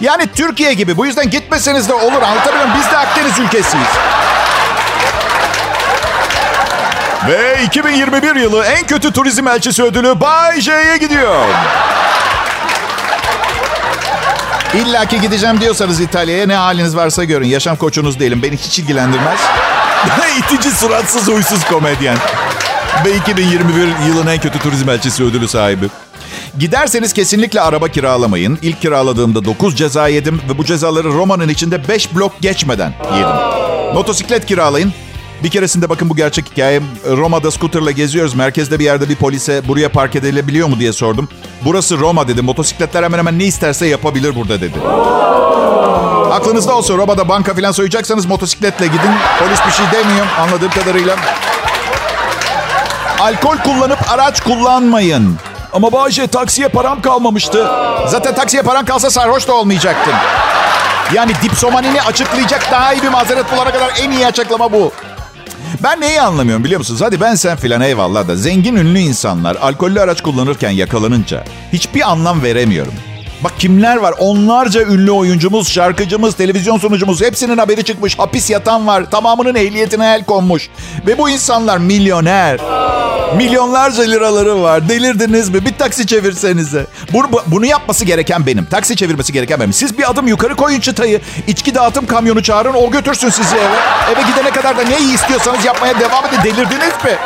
Yani 0.00 0.26
Türkiye 0.34 0.72
gibi. 0.74 0.96
Bu 0.96 1.06
yüzden 1.06 1.30
gitmeseniz 1.30 1.88
de 1.88 1.94
olur. 1.94 2.22
Anlatabiliyor 2.22 2.64
muyum? 2.66 2.78
Biz 2.84 2.92
de 2.92 2.96
Akdeniz 2.96 3.38
ülkesiyiz. 3.38 3.88
Ve 7.28 7.62
2021 7.64 8.34
yılı 8.36 8.64
en 8.64 8.86
kötü 8.86 9.12
turizm 9.12 9.48
elçisi 9.48 9.82
ödülü 9.82 10.20
Bay 10.20 10.60
J'ye 10.60 10.96
gidiyor. 11.00 11.44
İlla 14.74 15.06
ki 15.06 15.20
gideceğim 15.20 15.60
diyorsanız 15.60 16.00
İtalya'ya 16.00 16.46
ne 16.46 16.54
haliniz 16.54 16.96
varsa 16.96 17.24
görün. 17.24 17.46
Yaşam 17.46 17.76
koçunuz 17.76 18.20
değilim. 18.20 18.42
Beni 18.42 18.56
hiç 18.56 18.78
ilgilendirmez. 18.78 19.40
İtici, 20.38 20.70
suratsız, 20.74 21.28
huysuz 21.28 21.64
komedyen. 21.64 22.16
Ve 23.04 23.16
2021 23.16 24.06
yılın 24.06 24.26
en 24.26 24.40
kötü 24.40 24.58
turizm 24.58 24.88
elçisi 24.88 25.24
ödülü 25.24 25.48
sahibi. 25.48 25.88
Giderseniz 26.58 27.12
kesinlikle 27.12 27.60
araba 27.60 27.88
kiralamayın. 27.88 28.58
İlk 28.62 28.80
kiraladığımda 28.80 29.44
9 29.44 29.76
ceza 29.76 30.08
yedim 30.08 30.40
ve 30.48 30.58
bu 30.58 30.64
cezaları 30.64 31.08
Roma'nın 31.08 31.48
içinde 31.48 31.88
5 31.88 32.14
blok 32.14 32.40
geçmeden 32.40 32.92
yedim. 33.14 33.36
Motosiklet 33.94 34.46
kiralayın. 34.46 34.92
Bir 35.44 35.50
keresinde 35.50 35.88
bakın 35.88 36.10
bu 36.10 36.16
gerçek 36.16 36.50
hikaye. 36.50 36.80
Roma'da 37.06 37.50
scooterla 37.50 37.90
geziyoruz. 37.90 38.34
Merkezde 38.34 38.78
bir 38.78 38.84
yerde 38.84 39.08
bir 39.08 39.16
polise 39.16 39.68
buraya 39.68 39.88
park 39.88 40.16
edilebiliyor 40.16 40.68
mu 40.68 40.78
diye 40.78 40.92
sordum. 40.92 41.28
Burası 41.64 41.98
Roma 41.98 42.28
dedi. 42.28 42.42
Motosikletler 42.42 43.02
hemen 43.02 43.18
hemen 43.18 43.38
ne 43.38 43.44
isterse 43.44 43.86
yapabilir 43.86 44.34
burada 44.36 44.60
dedi. 44.60 44.74
Aklınızda 46.32 46.74
olsun 46.76 46.98
Roma'da 46.98 47.28
banka 47.28 47.54
falan 47.54 47.72
soyacaksanız 47.72 48.26
motosikletle 48.26 48.86
gidin. 48.86 49.10
Polis 49.38 49.60
bir 49.66 49.72
şey 49.72 49.86
demiyor 49.92 50.26
anladığım 50.40 50.70
kadarıyla. 50.70 51.16
Alkol 53.20 53.56
kullanıp 53.56 53.98
araç 54.12 54.40
kullanmayın. 54.40 55.36
Ama 55.72 55.92
Bayce 55.92 56.26
taksiye 56.26 56.68
param 56.68 57.02
kalmamıştı. 57.02 57.70
Zaten 58.06 58.34
taksiye 58.34 58.62
paran 58.62 58.84
kalsa 58.84 59.10
sarhoş 59.10 59.48
da 59.48 59.52
olmayacaktın. 59.52 60.14
Yani 61.14 61.32
dipsomanini 61.42 62.02
açıklayacak 62.02 62.72
daha 62.72 62.92
iyi 62.94 63.02
bir 63.02 63.08
mazeret 63.08 63.52
bulana 63.52 63.72
kadar 63.72 63.92
en 64.00 64.10
iyi 64.10 64.26
açıklama 64.26 64.72
bu. 64.72 64.92
Ben 65.82 66.00
neyi 66.00 66.20
anlamıyorum 66.20 66.64
biliyor 66.64 66.78
musunuz? 66.78 67.00
Hadi 67.00 67.20
ben 67.20 67.34
sen 67.34 67.56
filan 67.56 67.80
eyvallah 67.80 68.28
da 68.28 68.36
zengin 68.36 68.76
ünlü 68.76 68.98
insanlar 68.98 69.56
alkollü 69.56 70.00
araç 70.00 70.20
kullanırken 70.20 70.70
yakalanınca 70.70 71.44
hiçbir 71.72 72.10
anlam 72.10 72.42
veremiyorum. 72.42 72.92
Bak 73.44 73.52
kimler 73.58 73.96
var? 73.96 74.14
Onlarca 74.18 74.82
ünlü 74.82 75.10
oyuncumuz, 75.10 75.68
şarkıcımız, 75.68 76.34
televizyon 76.34 76.78
sunucumuz 76.78 77.22
hepsinin 77.22 77.58
haberi 77.58 77.84
çıkmış. 77.84 78.18
Hapis 78.18 78.50
yatan 78.50 78.86
var. 78.86 79.10
Tamamının 79.10 79.54
ehliyetine 79.54 80.14
el 80.14 80.24
konmuş. 80.24 80.68
Ve 81.06 81.18
bu 81.18 81.30
insanlar 81.30 81.78
milyoner. 81.78 82.60
Milyonlarca 83.36 84.02
liraları 84.02 84.62
var. 84.62 84.88
Delirdiniz 84.88 85.48
mi? 85.48 85.64
Bir 85.66 85.74
taksi 85.74 86.06
çevirsenize. 86.06 86.86
Bunu, 87.12 87.32
bu- 87.32 87.42
bunu 87.46 87.66
yapması 87.66 88.04
gereken 88.04 88.46
benim. 88.46 88.64
Taksi 88.64 88.96
çevirmesi 88.96 89.32
gereken 89.32 89.60
benim. 89.60 89.72
Siz 89.72 89.98
bir 89.98 90.10
adım 90.10 90.26
yukarı 90.28 90.54
koyun 90.56 90.80
çıtayı. 90.80 91.20
İçki 91.46 91.74
dağıtım 91.74 92.06
kamyonu 92.06 92.42
çağırın. 92.42 92.74
O 92.74 92.90
götürsün 92.90 93.28
sizi 93.30 93.56
eve. 93.56 93.76
Eve 94.12 94.22
gidene 94.30 94.50
kadar 94.50 94.78
da 94.78 94.82
ne 94.82 94.98
istiyorsanız 95.14 95.64
yapmaya 95.64 96.00
devam 96.00 96.24
edin. 96.26 96.38
Delirdiniz 96.44 97.04
mi? 97.04 97.16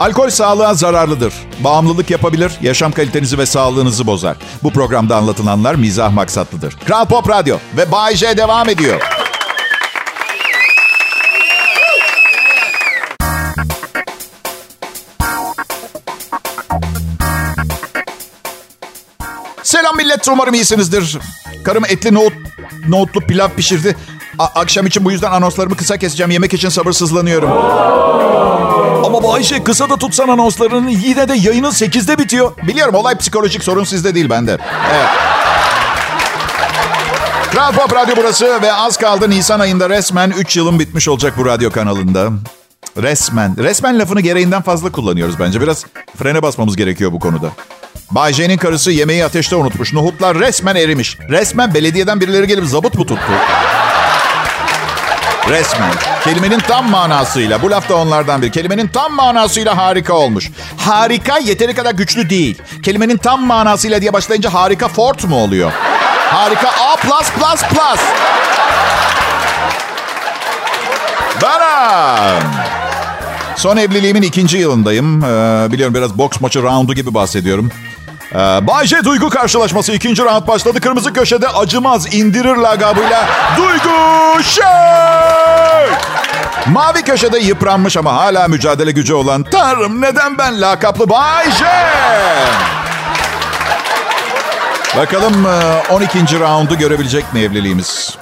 Alkol 0.00 0.30
sağlığa 0.30 0.74
zararlıdır. 0.74 1.34
Bağımlılık 1.60 2.10
yapabilir, 2.10 2.52
yaşam 2.62 2.92
kalitenizi 2.92 3.38
ve 3.38 3.46
sağlığınızı 3.46 4.06
bozar. 4.06 4.36
Bu 4.62 4.70
programda 4.72 5.16
anlatılanlar 5.16 5.74
mizah 5.74 6.10
maksatlıdır. 6.12 6.76
Kral 6.86 7.04
Pop 7.04 7.28
Radyo 7.28 7.56
ve 7.76 7.92
Bay 7.92 8.14
J 8.16 8.36
devam 8.36 8.68
ediyor. 8.68 9.00
Selam 19.74 19.96
millet, 19.96 20.28
umarım 20.28 20.54
iyisinizdir. 20.54 21.18
Karım 21.64 21.84
etli 21.84 22.14
nohut, 22.14 22.32
nohutlu 22.88 23.20
pilav 23.20 23.48
pişirdi. 23.48 23.96
A- 24.38 24.44
akşam 24.44 24.86
için 24.86 25.04
bu 25.04 25.12
yüzden 25.12 25.30
anonslarımı 25.30 25.76
kısa 25.76 25.96
keseceğim. 25.96 26.30
Yemek 26.30 26.54
için 26.54 26.68
sabırsızlanıyorum. 26.68 27.50
Ama 29.06 29.22
Bayce 29.22 29.64
kısa 29.64 29.90
da 29.90 29.96
tutsan 29.96 30.28
anonslarını 30.28 30.90
yine 30.90 31.28
de 31.28 31.34
yayının 31.34 31.70
8'de 31.70 32.18
bitiyor. 32.18 32.52
Biliyorum 32.68 32.94
olay 32.94 33.18
psikolojik 33.18 33.64
sorun 33.64 33.84
sizde 33.84 34.14
değil 34.14 34.30
bende. 34.30 34.58
Evet. 34.94 35.08
Kral 37.52 37.72
Pop 37.72 37.94
Radyo 37.94 38.14
burası 38.16 38.62
ve 38.62 38.72
az 38.72 38.96
kaldı 38.96 39.30
Nisan 39.30 39.60
ayında 39.60 39.90
resmen 39.90 40.30
3 40.30 40.56
yılım 40.56 40.78
bitmiş 40.78 41.08
olacak 41.08 41.34
bu 41.38 41.46
radyo 41.46 41.70
kanalında. 41.70 42.28
Resmen. 43.02 43.56
Resmen 43.58 43.98
lafını 43.98 44.20
gereğinden 44.20 44.62
fazla 44.62 44.92
kullanıyoruz 44.92 45.40
bence. 45.40 45.60
Biraz 45.60 45.84
frene 46.18 46.42
basmamız 46.42 46.76
gerekiyor 46.76 47.12
bu 47.12 47.20
konuda. 47.20 47.50
Bay 48.10 48.56
karısı 48.56 48.90
yemeği 48.90 49.24
ateşte 49.24 49.56
unutmuş. 49.56 49.92
Nohutlar 49.92 50.38
resmen 50.38 50.76
erimiş. 50.76 51.18
Resmen 51.30 51.74
belediyeden 51.74 52.20
birileri 52.20 52.46
gelip 52.46 52.64
zabıt 52.64 52.94
mı 52.94 53.06
tuttu? 53.06 53.32
Resmen. 55.48 55.92
Kelimenin 56.24 56.58
tam 56.58 56.90
manasıyla. 56.90 57.62
Bu 57.62 57.70
laf 57.70 57.88
da 57.88 57.96
onlardan 57.96 58.42
biri. 58.42 58.50
Kelimenin 58.50 58.88
tam 58.88 59.12
manasıyla 59.12 59.76
harika 59.76 60.14
olmuş. 60.14 60.50
Harika 60.76 61.38
yeteri 61.38 61.74
kadar 61.74 61.94
güçlü 61.94 62.30
değil. 62.30 62.62
Kelimenin 62.82 63.16
tam 63.16 63.46
manasıyla 63.46 64.00
diye 64.00 64.12
başlayınca 64.12 64.54
harika 64.54 64.88
fort 64.88 65.24
mu 65.24 65.36
oluyor? 65.36 65.72
Harika 66.28 66.68
A 66.68 66.96
plus 66.96 67.30
plus 67.30 67.62
plus. 67.62 68.00
Benim. 71.42 72.42
Son 73.56 73.76
evliliğimin 73.76 74.22
ikinci 74.22 74.58
yılındayım. 74.58 75.24
Ee, 75.24 75.72
biliyorum 75.72 75.94
biraz 75.94 76.18
boks 76.18 76.40
maçı 76.40 76.62
roundu 76.62 76.94
gibi 76.94 77.14
bahsediyorum. 77.14 77.70
Ee, 78.34 78.38
Bay 78.66 78.86
J 78.86 79.04
Duygu 79.04 79.28
karşılaşması 79.30 79.92
ikinci 79.92 80.24
round 80.24 80.46
başladı. 80.48 80.80
Kırmızı 80.80 81.12
köşede 81.12 81.48
acımaz 81.48 82.14
indirir 82.14 82.56
lagabıyla 82.56 83.24
Duygu 83.56 84.42
Şey! 84.42 84.64
Mavi 86.66 87.02
köşede 87.02 87.38
yıpranmış 87.38 87.96
ama 87.96 88.16
hala 88.16 88.48
mücadele 88.48 88.90
gücü 88.90 89.14
olan 89.14 89.42
Tanrım 89.42 90.00
neden 90.00 90.38
ben 90.38 90.60
lakaplı 90.60 91.08
Bay 91.10 91.50
J? 91.50 91.64
Bakalım 94.98 95.46
e, 95.46 95.92
12. 95.92 96.40
roundu 96.40 96.74
görebilecek 96.78 97.32
mi 97.34 97.40
evliliğimiz? 97.40 98.16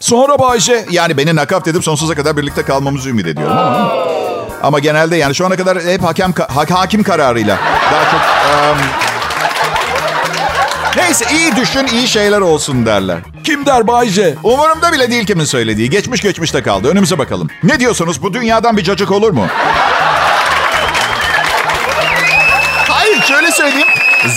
Sonra 0.00 0.38
Bayce 0.38 0.84
Yani 0.90 1.16
beni 1.16 1.36
nakavt 1.36 1.68
edip 1.68 1.84
sonsuza 1.84 2.14
kadar 2.14 2.36
birlikte 2.36 2.62
kalmamızı 2.62 3.08
ümit 3.08 3.26
ediyorum 3.26 3.58
ama... 3.58 3.92
Ama 4.62 4.78
genelde 4.78 5.16
yani 5.16 5.34
şu 5.34 5.46
ana 5.46 5.56
kadar 5.56 5.80
hep 5.80 6.04
hakem 6.04 6.32
ha- 6.32 6.64
hakim 6.70 7.02
kararıyla 7.02 7.58
daha 7.92 8.04
çok... 8.10 8.20
em, 8.20 8.76
neyse 10.96 11.24
iyi 11.32 11.56
düşün 11.56 11.86
iyi 11.86 12.08
şeyler 12.08 12.40
olsun 12.40 12.86
derler. 12.86 13.18
kim 13.44 13.66
der 13.66 13.86
Bayce? 13.86 14.34
Umurumda 14.42 14.92
bile 14.92 15.10
değil 15.10 15.26
kimin 15.26 15.44
söylediği. 15.44 15.90
Geçmiş 15.90 16.20
geçmişte 16.20 16.62
kaldı. 16.62 16.88
Önümüze 16.88 17.18
bakalım. 17.18 17.48
Ne 17.62 17.80
diyorsunuz? 17.80 18.22
Bu 18.22 18.34
dünyadan 18.34 18.76
bir 18.76 18.82
cacık 18.84 19.10
olur 19.10 19.30
mu? 19.30 19.46
Hayır 22.88 23.22
şöyle 23.22 23.50
söyleyeyim. 23.50 23.88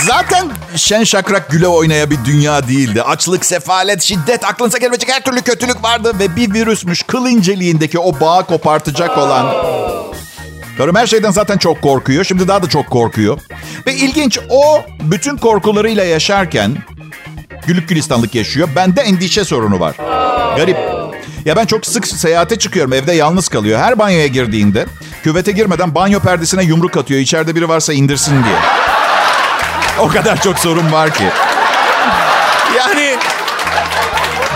Zaten 0.06 0.48
şen 0.76 1.04
şakrak 1.04 1.50
güle 1.50 1.68
oynaya 1.68 2.10
bir 2.10 2.18
dünya 2.26 2.68
değildi. 2.68 3.02
Açlık, 3.02 3.46
sefalet, 3.46 4.02
şiddet, 4.02 4.46
aklınıza 4.46 4.78
gelmeyecek 4.78 5.12
her 5.12 5.24
türlü 5.24 5.42
kötülük 5.42 5.84
vardı. 5.84 6.12
Ve 6.20 6.36
bir 6.36 6.54
virüsmüş 6.54 7.04
kıl 7.04 7.28
inceliğindeki 7.28 8.00
o 8.00 8.20
bağı 8.20 8.46
kopartacak 8.46 9.18
olan. 9.18 9.46
Karım 10.78 10.96
her 10.96 11.08
şeyden 11.08 11.32
zaten 11.32 11.58
çok 11.58 11.82
korkuyor. 11.82 12.24
Şimdi 12.24 12.48
daha 12.48 12.64
da 12.64 12.70
çok 12.70 12.90
korkuyor. 12.90 13.40
Ve 13.88 13.94
ilginç 13.94 14.40
o 14.50 14.82
bütün 15.02 15.38
korkularıyla 15.38 16.04
yaşarken 16.04 16.78
Gülük 17.68 17.90
gülistanlık 17.90 18.36
yaşıyor. 18.36 18.70
Bende 18.76 19.02
endişe 19.02 19.46
sorunu 19.46 19.80
var. 19.80 19.96
Garip. 20.58 20.78
Ya 21.46 21.56
ben 21.56 21.66
çok 21.66 21.86
sık 21.86 22.08
seyahate 22.08 22.60
çıkıyorum. 22.60 22.94
Evde 22.94 23.14
yalnız 23.14 23.48
kalıyor. 23.48 23.80
Her 23.80 24.00
banyoya 24.00 24.28
girdiğinde 24.28 24.86
küvete 25.24 25.52
girmeden 25.52 25.96
banyo 25.96 26.20
perdesine 26.20 26.64
yumruk 26.64 26.98
atıyor. 26.98 27.20
İçeride 27.20 27.56
biri 27.56 27.70
varsa 27.70 27.94
indirsin 27.94 28.44
diye. 28.44 28.56
O 30.00 30.08
kadar 30.08 30.42
çok 30.42 30.60
sorun 30.60 30.92
var 30.92 31.14
ki. 31.14 31.24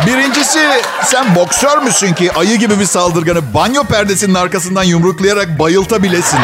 Birincisi 0.05 0.59
sen 1.03 1.35
boksör 1.35 1.77
müsün 1.77 2.13
ki 2.13 2.31
ayı 2.33 2.57
gibi 2.57 2.79
bir 2.79 2.85
saldırganı 2.85 3.53
banyo 3.53 3.83
perdesinin 3.83 4.33
arkasından 4.33 4.83
yumruklayarak 4.83 5.59
bayıltabilesin? 5.59 6.39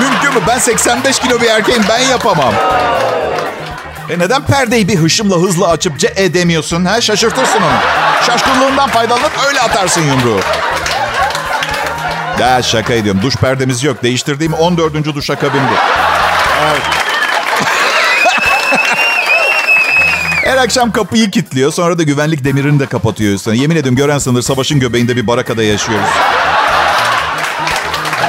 Mümkün 0.00 0.34
mü? 0.34 0.40
Ben 0.48 0.58
85 0.58 1.18
kilo 1.18 1.40
bir 1.40 1.46
erkeğim 1.46 1.82
ben 1.88 1.98
yapamam. 1.98 2.54
E 4.10 4.18
neden 4.18 4.42
perdeyi 4.42 4.88
bir 4.88 4.96
hışımla 4.96 5.36
hızla 5.36 5.68
açıp 5.68 5.98
ce 5.98 6.12
edemiyorsun? 6.16 6.84
Ha? 6.84 7.00
Şaşırtırsın 7.00 7.62
onu. 7.62 7.78
Şaşkınlığından 8.26 8.88
faydalanıp 8.88 9.32
öyle 9.48 9.60
atarsın 9.60 10.02
yumruğu. 10.02 10.40
Ya 12.40 12.62
şaka 12.62 12.92
ediyorum. 12.92 13.22
Duş 13.22 13.36
perdemiz 13.36 13.84
yok. 13.84 14.02
Değiştirdiğim 14.02 14.52
14. 14.52 15.14
duş 15.14 15.30
akabim 15.30 15.62
bu. 15.70 15.74
Evet. 16.70 16.97
Her 20.48 20.56
akşam 20.56 20.92
kapıyı 20.92 21.30
kilitliyor. 21.30 21.72
Sonra 21.72 21.98
da 21.98 22.02
güvenlik 22.02 22.44
demirini 22.44 22.80
de 22.80 22.86
kapatıyor 22.86 23.34
üstüne. 23.34 23.56
Yemin 23.56 23.76
ediyorum 23.76 23.96
gören 23.96 24.18
sanır 24.18 24.42
savaşın 24.42 24.80
göbeğinde 24.80 25.16
bir 25.16 25.26
barakada 25.26 25.62
yaşıyoruz. 25.62 26.08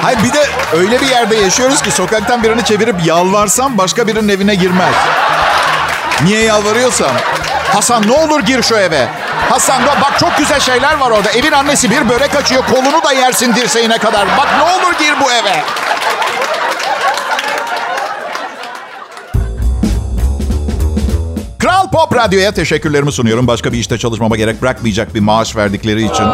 Hayır 0.01 0.19
bir 0.23 0.33
de 0.33 0.45
öyle 0.73 1.01
bir 1.01 1.07
yerde 1.07 1.35
yaşıyoruz 1.35 1.81
ki 1.81 1.91
sokaktan 1.91 2.43
birini 2.43 2.65
çevirip 2.65 2.95
yalvarsam 3.05 3.77
başka 3.77 4.07
birinin 4.07 4.29
evine 4.29 4.55
girmez. 4.55 4.95
Niye 6.23 6.43
yalvarıyorsam? 6.43 7.11
Hasan 7.73 8.07
ne 8.07 8.11
olur 8.11 8.39
gir 8.39 8.63
şu 8.63 8.75
eve. 8.75 9.07
Hasan 9.49 9.85
da 9.87 10.01
bak 10.01 10.19
çok 10.19 10.37
güzel 10.37 10.59
şeyler 10.59 10.97
var 10.97 11.11
orada. 11.11 11.31
Evin 11.31 11.51
annesi 11.51 11.91
bir 11.91 12.09
börek 12.09 12.35
açıyor. 12.35 12.63
Kolunu 12.73 13.03
da 13.03 13.11
yersin 13.11 13.55
dirseğine 13.55 13.97
kadar. 13.97 14.27
Bak 14.37 14.47
ne 14.57 14.63
olur 14.63 14.93
gir 14.99 15.13
bu 15.21 15.31
eve. 15.31 15.63
Pop 21.91 22.15
Radyo'ya 22.15 22.51
teşekkürlerimi 22.51 23.11
sunuyorum. 23.11 23.47
Başka 23.47 23.73
bir 23.73 23.77
işte 23.77 23.97
çalışmama 23.97 24.37
gerek 24.37 24.61
bırakmayacak 24.61 25.15
bir 25.15 25.19
maaş 25.19 25.55
verdikleri 25.55 25.99
için. 26.03 26.25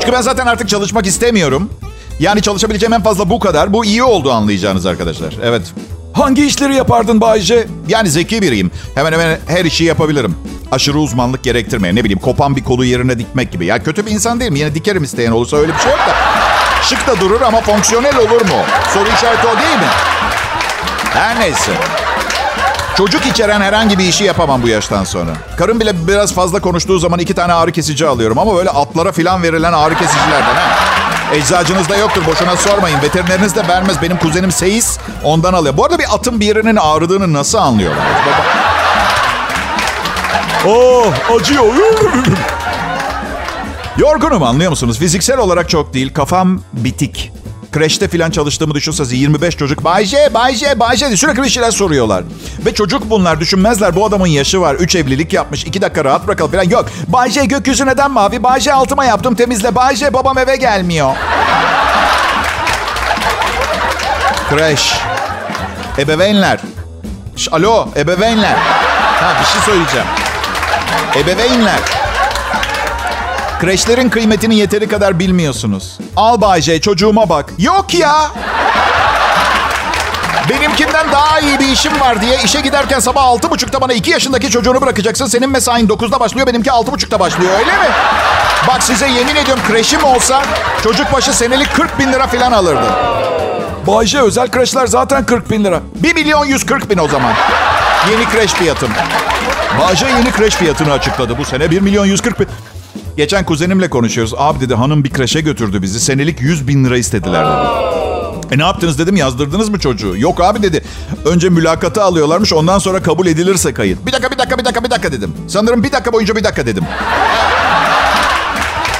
Çünkü 0.00 0.12
ben 0.12 0.20
zaten 0.22 0.46
artık 0.46 0.68
çalışmak 0.68 1.06
istemiyorum. 1.06 1.70
Yani 2.20 2.42
çalışabileceğim 2.42 2.92
en 2.92 3.02
fazla 3.02 3.30
bu 3.30 3.38
kadar. 3.38 3.72
Bu 3.72 3.84
iyi 3.84 4.02
oldu 4.02 4.32
anlayacağınız 4.32 4.86
arkadaşlar. 4.86 5.34
Evet. 5.42 5.62
Hangi 6.12 6.46
işleri 6.46 6.74
yapardın 6.74 7.20
Bayce? 7.20 7.66
Yani 7.88 8.08
zeki 8.08 8.42
biriyim. 8.42 8.70
Hemen 8.94 9.12
hemen 9.12 9.38
her 9.46 9.64
işi 9.64 9.84
yapabilirim. 9.84 10.36
Aşırı 10.72 10.98
uzmanlık 10.98 11.42
gerektirmeyen 11.44 11.96
ne 11.96 12.04
bileyim 12.04 12.18
kopan 12.18 12.56
bir 12.56 12.64
kolu 12.64 12.84
yerine 12.84 13.18
dikmek 13.18 13.52
gibi. 13.52 13.66
Ya 13.66 13.82
kötü 13.82 14.06
bir 14.06 14.10
insan 14.10 14.40
değilim. 14.40 14.56
Yine 14.56 14.74
dikerim 14.74 15.04
isteyen 15.04 15.30
olursa 15.32 15.56
öyle 15.56 15.72
bir 15.74 15.78
şey 15.78 15.90
yok 15.90 16.00
da. 16.00 16.14
Şık 16.82 17.06
da 17.06 17.20
durur 17.20 17.40
ama 17.40 17.60
fonksiyonel 17.60 18.16
olur 18.16 18.40
mu? 18.40 18.64
Soru 18.94 19.08
işareti 19.16 19.46
o 19.46 19.56
değil 19.58 19.76
mi? 19.78 19.88
Her 21.12 21.40
neyse. 21.40 21.72
Çocuk 22.96 23.26
içeren 23.26 23.60
herhangi 23.60 23.98
bir 23.98 24.04
işi 24.04 24.24
yapamam 24.24 24.62
bu 24.62 24.68
yaştan 24.68 25.04
sonra. 25.04 25.30
Karım 25.56 25.80
bile 25.80 26.06
biraz 26.08 26.34
fazla 26.34 26.60
konuştuğu 26.60 26.98
zaman 26.98 27.18
iki 27.18 27.34
tane 27.34 27.52
ağrı 27.52 27.72
kesici 27.72 28.06
alıyorum. 28.06 28.38
Ama 28.38 28.56
böyle 28.56 28.70
atlara 28.70 29.12
filan 29.12 29.42
verilen 29.42 29.72
ağrı 29.72 29.94
kesicilerden 29.94 30.54
ha. 30.54 30.76
Eczacınızda 31.34 31.96
yoktur 31.96 32.22
boşuna 32.26 32.56
sormayın. 32.56 33.02
Veterineriniz 33.02 33.56
de 33.56 33.68
vermez. 33.68 34.02
Benim 34.02 34.16
kuzenim 34.16 34.52
Seyis 34.52 34.98
ondan 35.24 35.52
alıyor. 35.52 35.76
Bu 35.76 35.84
arada 35.84 35.98
bir 35.98 36.14
atın 36.14 36.40
bir 36.40 36.46
yerinin 36.46 36.76
ağrıdığını 36.76 37.32
nasıl 37.32 37.58
anlıyorlar? 37.58 38.06
Oh 40.66 41.12
acıyor. 41.36 41.64
Yorgunum 43.98 44.42
anlıyor 44.42 44.70
musunuz? 44.70 44.98
Fiziksel 44.98 45.38
olarak 45.38 45.68
çok 45.70 45.94
değil. 45.94 46.14
Kafam 46.14 46.60
bitik. 46.72 47.32
Kreşte 47.72 48.08
filan 48.08 48.30
çalıştığımı 48.30 48.74
düşünsenize 48.74 49.16
25 49.16 49.56
çocuk. 49.56 49.84
Bayce, 49.84 50.34
Bayce, 50.34 50.80
Bayce 50.80 51.06
diye 51.06 51.16
sürekli 51.16 51.42
bir 51.42 51.48
şeyler 51.48 51.70
soruyorlar. 51.70 52.24
Ve 52.66 52.74
çocuk 52.74 53.10
bunlar 53.10 53.40
düşünmezler. 53.40 53.96
Bu 53.96 54.06
adamın 54.06 54.26
yaşı 54.26 54.60
var. 54.60 54.74
3 54.74 54.96
evlilik 54.96 55.32
yapmış. 55.32 55.64
2 55.64 55.82
dakika 55.82 56.04
rahat 56.04 56.26
bırakalım 56.26 56.52
falan. 56.52 56.64
Yok. 56.64 56.86
Bayce 57.08 57.44
gökyüzü 57.44 57.86
neden 57.86 58.10
mavi? 58.10 58.42
Bayce 58.42 58.72
altıma 58.72 59.04
yaptım 59.04 59.34
temizle. 59.34 59.74
Bayce 59.74 60.14
babam 60.14 60.38
eve 60.38 60.56
gelmiyor. 60.56 61.16
Kreş. 64.50 64.94
Ebeveynler. 65.98 66.60
Alo 67.52 67.88
ebeveynler. 67.96 68.56
Ha 69.20 69.40
bir 69.40 69.46
şey 69.46 69.60
söyleyeceğim. 69.62 70.06
Ebeveynler. 71.16 71.99
Kreşlerin 73.60 74.08
kıymetini 74.08 74.56
yeteri 74.56 74.88
kadar 74.88 75.18
bilmiyorsunuz. 75.18 75.98
Al 76.16 76.40
Bayce 76.40 76.80
çocuğuma 76.80 77.28
bak. 77.28 77.52
Yok 77.58 77.94
ya. 77.94 78.30
Benimkinden 80.50 81.12
daha 81.12 81.40
iyi 81.40 81.58
bir 81.58 81.68
işim 81.68 82.00
var 82.00 82.20
diye 82.20 82.38
işe 82.44 82.60
giderken 82.60 82.98
sabah 82.98 83.22
altı 83.24 83.50
buçukta 83.50 83.80
bana 83.80 83.92
iki 83.92 84.10
yaşındaki 84.10 84.50
çocuğunu 84.50 84.80
bırakacaksın. 84.80 85.26
Senin 85.26 85.50
mesain 85.50 85.88
dokuzda 85.88 86.20
başlıyor 86.20 86.46
benimki 86.46 86.72
altı 86.72 86.92
buçukta 86.92 87.20
başlıyor 87.20 87.52
öyle 87.58 87.72
mi? 87.72 87.88
Bak 88.68 88.82
size 88.82 89.08
yemin 89.08 89.36
ediyorum 89.36 89.62
kreşim 89.68 90.04
olsa 90.04 90.42
çocuk 90.82 91.12
başı 91.12 91.32
senelik 91.32 91.74
40 91.74 91.98
bin 91.98 92.12
lira 92.12 92.26
falan 92.26 92.52
alırdı. 92.52 92.86
Bayce 93.86 94.20
özel 94.20 94.50
kreşler 94.50 94.86
zaten 94.86 95.26
40 95.26 95.50
bin 95.50 95.64
lira. 95.64 95.80
1 95.94 96.14
milyon 96.14 96.44
140 96.44 96.90
bin 96.90 96.98
o 96.98 97.08
zaman. 97.08 97.32
Yeni 98.10 98.24
kreş 98.24 98.52
fiyatım. 98.52 98.90
Bağca 99.80 100.08
yeni 100.08 100.32
kreş 100.32 100.54
fiyatını 100.54 100.92
açıkladı 100.92 101.38
bu 101.38 101.44
sene. 101.44 101.70
1 101.70 101.80
milyon 101.80 102.06
140 102.06 102.40
bin. 102.40 102.48
Geçen 103.16 103.44
kuzenimle 103.44 103.90
konuşuyoruz. 103.90 104.34
Abi 104.36 104.60
dedi 104.60 104.74
hanım 104.74 105.04
bir 105.04 105.10
kreşe 105.10 105.40
götürdü 105.40 105.82
bizi. 105.82 106.00
Senelik 106.00 106.40
100 106.40 106.68
bin 106.68 106.84
lira 106.84 106.96
istediler 106.98 107.46
dedi. 107.46 107.90
E 108.54 108.58
ne 108.58 108.62
yaptınız 108.62 108.98
dedim 108.98 109.16
yazdırdınız 109.16 109.68
mı 109.68 109.78
çocuğu? 109.78 110.16
Yok 110.16 110.40
abi 110.40 110.62
dedi. 110.62 110.84
Önce 111.24 111.48
mülakatı 111.48 112.02
alıyorlarmış 112.02 112.52
ondan 112.52 112.78
sonra 112.78 113.02
kabul 113.02 113.26
edilirse 113.26 113.74
kayıt. 113.74 114.06
Bir 114.06 114.12
dakika 114.12 114.30
bir 114.30 114.38
dakika 114.38 114.58
bir 114.58 114.64
dakika 114.64 114.84
bir 114.84 114.90
dakika 114.90 115.12
dedim. 115.12 115.34
Sanırım 115.48 115.82
bir 115.84 115.92
dakika 115.92 116.12
boyunca 116.12 116.36
bir 116.36 116.44
dakika 116.44 116.66
dedim. 116.66 116.84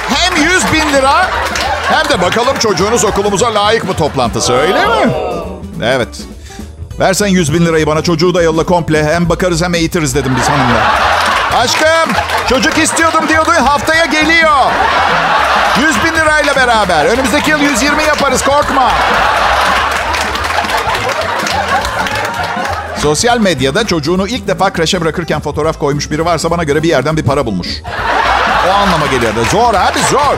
Hem 0.09 0.43
100 0.43 0.63
bin 0.73 0.93
lira 0.93 1.29
hem 1.91 2.09
de 2.09 2.21
bakalım 2.21 2.57
çocuğunuz 2.59 3.05
okulumuza 3.05 3.53
layık 3.53 3.83
mı 3.87 3.93
toplantısı 3.93 4.53
öyle 4.53 4.85
mi? 4.85 5.13
Evet. 5.83 6.09
Versen 6.99 7.27
100 7.27 7.53
bin 7.53 7.65
lirayı 7.65 7.87
bana 7.87 8.01
çocuğu 8.01 8.33
da 8.33 8.41
yolla 8.41 8.63
komple. 8.63 9.03
Hem 9.13 9.29
bakarız 9.29 9.61
hem 9.63 9.75
eğitiriz 9.75 10.15
dedim 10.15 10.31
biz 10.39 10.49
hanımla. 10.49 10.91
Aşkım 11.57 12.13
çocuk 12.49 12.77
istiyordum 12.77 13.27
diyordu 13.29 13.51
haftaya 13.65 14.05
geliyor. 14.05 14.71
100 15.81 16.05
bin 16.05 16.13
lirayla 16.13 16.55
beraber. 16.55 17.05
Önümüzdeki 17.05 17.49
yıl 17.49 17.59
120 17.59 18.03
yaparız 18.03 18.41
korkma. 18.41 18.91
Sosyal 22.97 23.37
medyada 23.39 23.87
çocuğunu 23.87 24.27
ilk 24.27 24.47
defa 24.47 24.73
kreşe 24.73 25.01
bırakırken 25.01 25.39
fotoğraf 25.41 25.79
koymuş 25.79 26.11
biri 26.11 26.25
varsa 26.25 26.51
bana 26.51 26.63
göre 26.63 26.83
bir 26.83 26.89
yerden 26.89 27.17
bir 27.17 27.23
para 27.23 27.45
bulmuş. 27.45 27.67
O 28.69 28.73
anlama 28.73 29.05
geliyor 29.05 29.35
da. 29.35 29.43
Zor 29.43 29.73
abi 29.73 29.99
zor. 30.11 30.37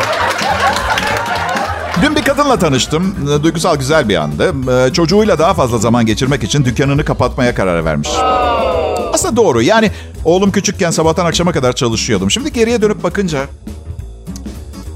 Dün 2.03 2.15
bir 2.15 2.21
kadınla 2.21 2.59
tanıştım. 2.59 3.15
Duygusal 3.43 3.75
güzel 3.75 4.09
bir 4.09 4.15
andı. 4.15 4.53
Ee, 4.71 4.93
Çocuğuyla 4.93 5.39
daha 5.39 5.53
fazla 5.53 5.77
zaman 5.77 6.05
geçirmek 6.05 6.43
için 6.43 6.65
dükkanını 6.65 7.05
kapatmaya 7.05 7.55
karar 7.55 7.85
vermiş. 7.85 8.09
Aslında 9.13 9.35
doğru. 9.35 9.61
Yani 9.61 9.91
oğlum 10.25 10.51
küçükken 10.51 10.91
sabahtan 10.91 11.25
akşama 11.25 11.51
kadar 11.51 11.73
çalışıyordum. 11.73 12.31
Şimdi 12.31 12.53
geriye 12.53 12.81
dönüp 12.81 13.03
bakınca... 13.03 13.39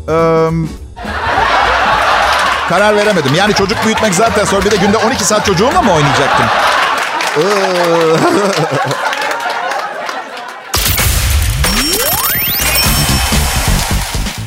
eee, 0.07 0.49
karar 2.69 2.95
veremedim. 2.95 3.35
Yani 3.37 3.53
çocuk 3.53 3.77
büyütmek 3.85 4.13
zaten 4.15 4.45
sonra 4.45 4.65
bir 4.65 4.71
de 4.71 4.75
günde 4.75 4.97
12 4.97 5.23
saat 5.23 5.45
çocuğumla 5.45 5.81
mı 5.81 5.91
oynayacaktım? 5.93 6.45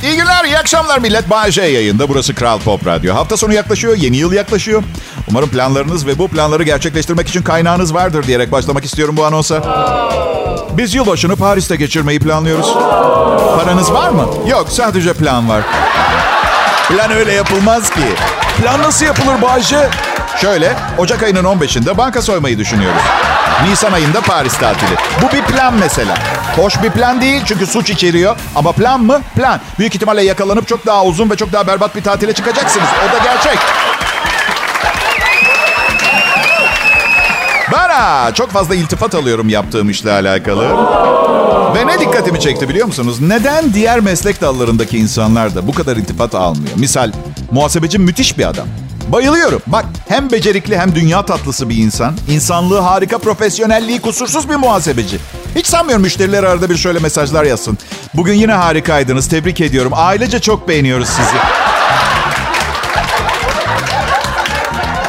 İyi 0.02 0.16
günler, 0.16 0.44
iyi 0.44 0.58
akşamlar 0.58 0.98
millet. 0.98 1.30
Bay 1.30 1.50
yayında. 1.56 2.08
Burası 2.08 2.34
Kral 2.34 2.58
Pop 2.60 2.86
Radyo. 2.86 3.14
Hafta 3.14 3.36
sonu 3.36 3.54
yaklaşıyor, 3.54 3.96
yeni 3.96 4.16
yıl 4.16 4.32
yaklaşıyor. 4.32 4.82
Umarım 5.30 5.48
planlarınız 5.48 6.06
ve 6.06 6.18
bu 6.18 6.28
planları 6.28 6.62
gerçekleştirmek 6.62 7.28
için 7.28 7.42
kaynağınız 7.42 7.94
vardır 7.94 8.26
diyerek 8.26 8.52
başlamak 8.52 8.84
istiyorum 8.84 9.16
bu 9.16 9.24
anonsa. 9.24 9.62
Biz 10.76 10.94
yılbaşını 10.94 11.36
Paris'te 11.36 11.76
geçirmeyi 11.76 12.20
planlıyoruz. 12.20 12.74
Paranız 13.56 13.92
var 13.92 14.10
mı? 14.10 14.26
Yok, 14.46 14.66
sadece 14.70 15.12
plan 15.12 15.48
var. 15.48 15.62
Plan 16.88 17.10
öyle 17.12 17.32
yapılmaz 17.32 17.90
ki. 17.90 18.00
Plan 18.62 18.82
nasıl 18.82 19.06
yapılır 19.06 19.42
Bayce? 19.42 19.90
Şöyle, 20.40 20.76
Ocak 20.98 21.22
ayının 21.22 21.44
15'inde 21.44 21.96
banka 21.96 22.22
soymayı 22.22 22.58
düşünüyoruz. 22.58 23.02
Nisan 23.68 23.92
ayında 23.92 24.20
Paris 24.20 24.58
tatili. 24.58 24.96
Bu 25.22 25.36
bir 25.36 25.42
plan 25.42 25.74
mesela. 25.74 26.14
Hoş 26.56 26.82
bir 26.82 26.90
plan 26.90 27.20
değil 27.20 27.42
çünkü 27.46 27.66
suç 27.66 27.90
içeriyor. 27.90 28.36
Ama 28.56 28.72
plan 28.72 29.02
mı? 29.02 29.20
Plan. 29.36 29.60
Büyük 29.78 29.94
ihtimalle 29.94 30.22
yakalanıp 30.22 30.68
çok 30.68 30.86
daha 30.86 31.04
uzun 31.04 31.30
ve 31.30 31.36
çok 31.36 31.52
daha 31.52 31.66
berbat 31.66 31.96
bir 31.96 32.02
tatile 32.02 32.32
çıkacaksınız. 32.32 32.88
O 33.08 33.12
da 33.12 33.18
gerçek. 33.24 33.58
Bana 37.72 38.34
çok 38.34 38.50
fazla 38.50 38.74
iltifat 38.74 39.14
alıyorum 39.14 39.48
yaptığım 39.48 39.90
işle 39.90 40.12
alakalı. 40.12 40.68
Ve 41.74 41.86
ne 41.86 42.00
dikkatimi 42.00 42.40
çekti 42.40 42.68
biliyor 42.68 42.86
musunuz? 42.86 43.20
Neden 43.20 43.74
diğer 43.74 44.00
meslek 44.00 44.40
dallarındaki 44.40 44.98
insanlar 44.98 45.54
da 45.54 45.66
bu 45.66 45.72
kadar 45.72 45.96
iltifat 45.96 46.34
almıyor? 46.34 46.76
Misal 46.76 47.12
muhasebeci 47.50 47.98
müthiş 47.98 48.38
bir 48.38 48.48
adam. 48.48 48.66
Bayılıyorum. 49.12 49.62
Bak 49.66 49.84
hem 50.08 50.32
becerikli 50.32 50.78
hem 50.78 50.94
dünya 50.94 51.26
tatlısı 51.26 51.68
bir 51.68 51.76
insan. 51.76 52.14
İnsanlığı 52.28 52.78
harika, 52.78 53.18
profesyonelliği 53.18 54.00
kusursuz 54.00 54.48
bir 54.48 54.56
muhasebeci. 54.56 55.18
Hiç 55.56 55.66
sanmıyorum 55.66 56.02
müşteriler 56.02 56.44
arada 56.44 56.70
bir 56.70 56.76
şöyle 56.76 56.98
mesajlar 56.98 57.44
yazsın. 57.44 57.78
Bugün 58.14 58.34
yine 58.34 58.52
harikaydınız. 58.52 59.28
Tebrik 59.28 59.60
ediyorum. 59.60 59.92
Ailece 59.94 60.40
çok 60.40 60.68
beğeniyoruz 60.68 61.08
sizi. 61.08 61.30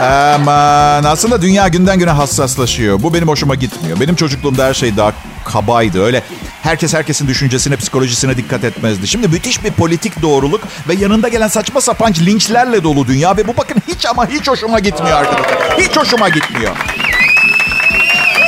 Aman 0.03 1.03
aslında 1.03 1.41
dünya 1.41 1.67
günden 1.67 1.99
güne 1.99 2.11
hassaslaşıyor. 2.11 3.03
Bu 3.03 3.13
benim 3.13 3.27
hoşuma 3.27 3.55
gitmiyor. 3.55 3.99
Benim 3.99 4.15
çocukluğumda 4.15 4.65
her 4.65 4.73
şey 4.73 4.97
daha 4.97 5.11
kabaydı. 5.45 6.03
Öyle 6.03 6.23
herkes 6.61 6.93
herkesin 6.93 7.27
düşüncesine, 7.27 7.75
psikolojisine 7.75 8.37
dikkat 8.37 8.63
etmezdi. 8.63 9.07
Şimdi 9.07 9.27
müthiş 9.27 9.63
bir 9.63 9.71
politik 9.71 10.21
doğruluk 10.21 10.61
ve 10.87 10.93
yanında 10.93 11.27
gelen 11.27 11.47
saçma 11.47 11.81
sapan 11.81 12.13
linçlerle 12.25 12.83
dolu 12.83 13.07
dünya. 13.07 13.37
Ve 13.37 13.47
bu 13.47 13.57
bakın 13.57 13.81
hiç 13.87 14.05
ama 14.05 14.29
hiç 14.29 14.47
hoşuma 14.47 14.79
gitmiyor 14.79 15.17
arkadaşlar. 15.17 15.77
Hiç 15.77 15.97
hoşuma 15.97 16.29
gitmiyor. 16.29 16.75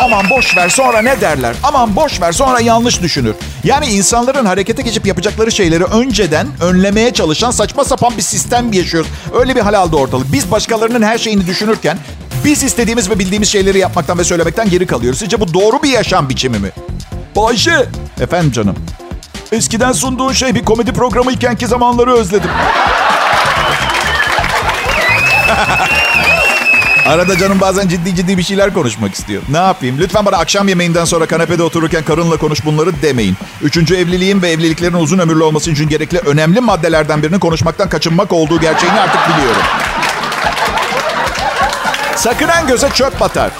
Aman 0.03 0.29
boş 0.29 0.57
ver 0.57 0.69
sonra 0.69 1.01
ne 1.01 1.21
derler? 1.21 1.55
Aman 1.63 1.95
boş 1.95 2.21
ver 2.21 2.31
sonra 2.31 2.59
yanlış 2.59 3.01
düşünür. 3.01 3.35
Yani 3.63 3.85
insanların 3.85 4.45
harekete 4.45 4.81
geçip 4.81 5.05
yapacakları 5.05 5.51
şeyleri 5.51 5.83
önceden 5.83 6.47
önlemeye 6.61 7.13
çalışan 7.13 7.51
saçma 7.51 7.83
sapan 7.83 8.17
bir 8.17 8.21
sistem 8.21 8.73
yaşıyoruz. 8.73 9.11
Öyle 9.39 9.55
bir 9.55 9.61
hal 9.61 9.73
aldı 9.73 9.95
ortalık. 9.95 10.33
Biz 10.33 10.51
başkalarının 10.51 11.01
her 11.01 11.17
şeyini 11.17 11.47
düşünürken 11.47 11.97
biz 12.45 12.63
istediğimiz 12.63 13.09
ve 13.09 13.19
bildiğimiz 13.19 13.49
şeyleri 13.49 13.79
yapmaktan 13.79 14.17
ve 14.17 14.23
söylemekten 14.23 14.69
geri 14.69 14.87
kalıyoruz. 14.87 15.19
Sizce 15.19 15.39
bu 15.39 15.53
doğru 15.53 15.83
bir 15.83 15.89
yaşam 15.89 16.29
biçimi 16.29 16.59
mi? 16.59 16.71
Bayce 17.35 17.85
Efendim 18.21 18.51
canım. 18.51 18.75
eskiden 19.51 19.91
sunduğun 19.91 20.33
şey 20.33 20.55
bir 20.55 20.65
komedi 20.65 20.93
programı 20.93 21.31
iken 21.31 21.55
ki 21.55 21.67
zamanları 21.67 22.13
özledim. 22.13 22.49
Arada 27.05 27.37
canım 27.37 27.59
bazen 27.61 27.87
ciddi 27.87 28.15
ciddi 28.15 28.37
bir 28.37 28.43
şeyler 28.43 28.73
konuşmak 28.73 29.13
istiyor. 29.13 29.41
Ne 29.49 29.57
yapayım? 29.57 29.97
Lütfen 29.99 30.25
bana 30.25 30.37
akşam 30.37 30.67
yemeğinden 30.67 31.05
sonra 31.05 31.25
kanepede 31.25 31.63
otururken 31.63 32.03
karınla 32.03 32.37
konuş 32.37 32.65
bunları 32.65 33.01
demeyin. 33.01 33.35
Üçüncü 33.61 33.95
evliliğin 33.95 34.41
ve 34.41 34.49
evliliklerin 34.49 34.93
uzun 34.93 35.19
ömürlü 35.19 35.43
olması 35.43 35.71
için 35.71 35.89
gerekli 35.89 36.17
önemli 36.19 36.59
maddelerden 36.59 37.23
birinin 37.23 37.39
konuşmaktan 37.39 37.89
kaçınmak 37.89 38.33
olduğu 38.33 38.59
gerçeğini 38.59 38.99
artık 38.99 39.21
biliyorum. 39.29 39.61
Sakınan 42.15 42.67
göze 42.67 42.89
çöp 42.89 43.19
batar. 43.19 43.51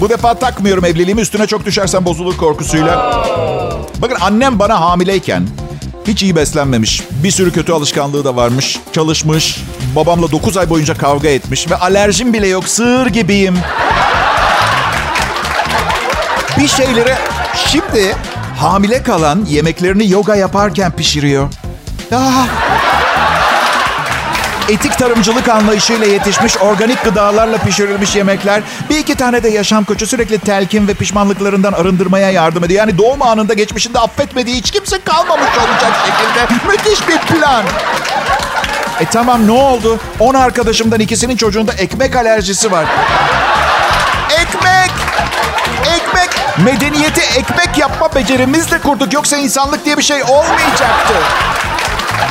Bu 0.00 0.08
defa 0.08 0.34
takmıyorum 0.34 0.84
evliliğimi 0.84 1.20
üstüne 1.20 1.46
çok 1.46 1.64
düşersen 1.64 2.04
bozulur 2.04 2.36
korkusuyla. 2.36 3.24
Bakın 4.02 4.16
annem 4.20 4.58
bana 4.58 4.80
hamileyken 4.80 5.46
Hiç 6.06 6.22
iyi 6.22 6.36
beslenmemiş. 6.36 7.02
Bir 7.10 7.30
sürü 7.30 7.52
kötü 7.52 7.72
alışkanlığı 7.72 8.24
da 8.24 8.36
varmış. 8.36 8.80
Çalışmış. 8.92 9.56
Babamla 9.96 10.30
9 10.30 10.56
ay 10.56 10.70
boyunca 10.70 10.94
kavga 10.94 11.28
etmiş. 11.28 11.70
Ve 11.70 11.76
alerjim 11.76 12.32
bile 12.32 12.46
yok. 12.46 12.68
Sığır 12.68 13.06
gibiyim. 13.06 13.58
Bir 16.58 16.68
şeylere... 16.68 17.18
Şimdi 17.66 18.16
hamile 18.56 19.02
kalan 19.02 19.44
yemeklerini 19.48 20.10
yoga 20.10 20.36
yaparken 20.36 20.92
pişiriyor. 20.92 21.48
Ah. 22.14 22.69
Etik 24.70 24.98
tarımcılık 24.98 25.48
anlayışıyla 25.48 26.06
yetişmiş 26.06 26.56
organik 26.58 27.04
gıdalarla 27.04 27.58
pişirilmiş 27.58 28.16
yemekler 28.16 28.62
bir 28.90 28.98
iki 28.98 29.14
tane 29.14 29.42
de 29.42 29.48
yaşam 29.48 29.84
koçu 29.84 30.06
sürekli 30.06 30.38
telkin 30.38 30.88
ve 30.88 30.94
pişmanlıklarından 30.94 31.72
arındırmaya 31.72 32.30
yardım 32.30 32.64
ediyor. 32.64 32.78
Yani 32.78 32.98
doğum 32.98 33.22
anında 33.22 33.54
geçmişinde 33.54 33.98
affetmediği 33.98 34.56
hiç 34.56 34.70
kimse 34.70 35.00
kalmamış 35.04 35.50
olacak 35.58 35.92
şekilde. 36.06 36.70
Müthiş 36.72 37.08
bir 37.08 37.18
plan. 37.18 37.64
E 39.00 39.04
tamam 39.04 39.46
ne 39.46 39.52
oldu? 39.52 39.98
10 40.20 40.34
arkadaşımdan 40.34 41.00
ikisinin 41.00 41.36
çocuğunda 41.36 41.72
ekmek 41.72 42.16
alerjisi 42.16 42.72
var. 42.72 42.84
Ekmek! 44.30 44.90
Ekmek! 45.96 46.30
Medeniyeti 46.64 47.20
ekmek 47.20 47.78
yapma 47.78 48.14
becerimizle 48.14 48.78
kurduk. 48.78 49.12
Yoksa 49.12 49.36
insanlık 49.36 49.84
diye 49.84 49.98
bir 49.98 50.02
şey 50.02 50.22
olmayacaktı. 50.22 51.14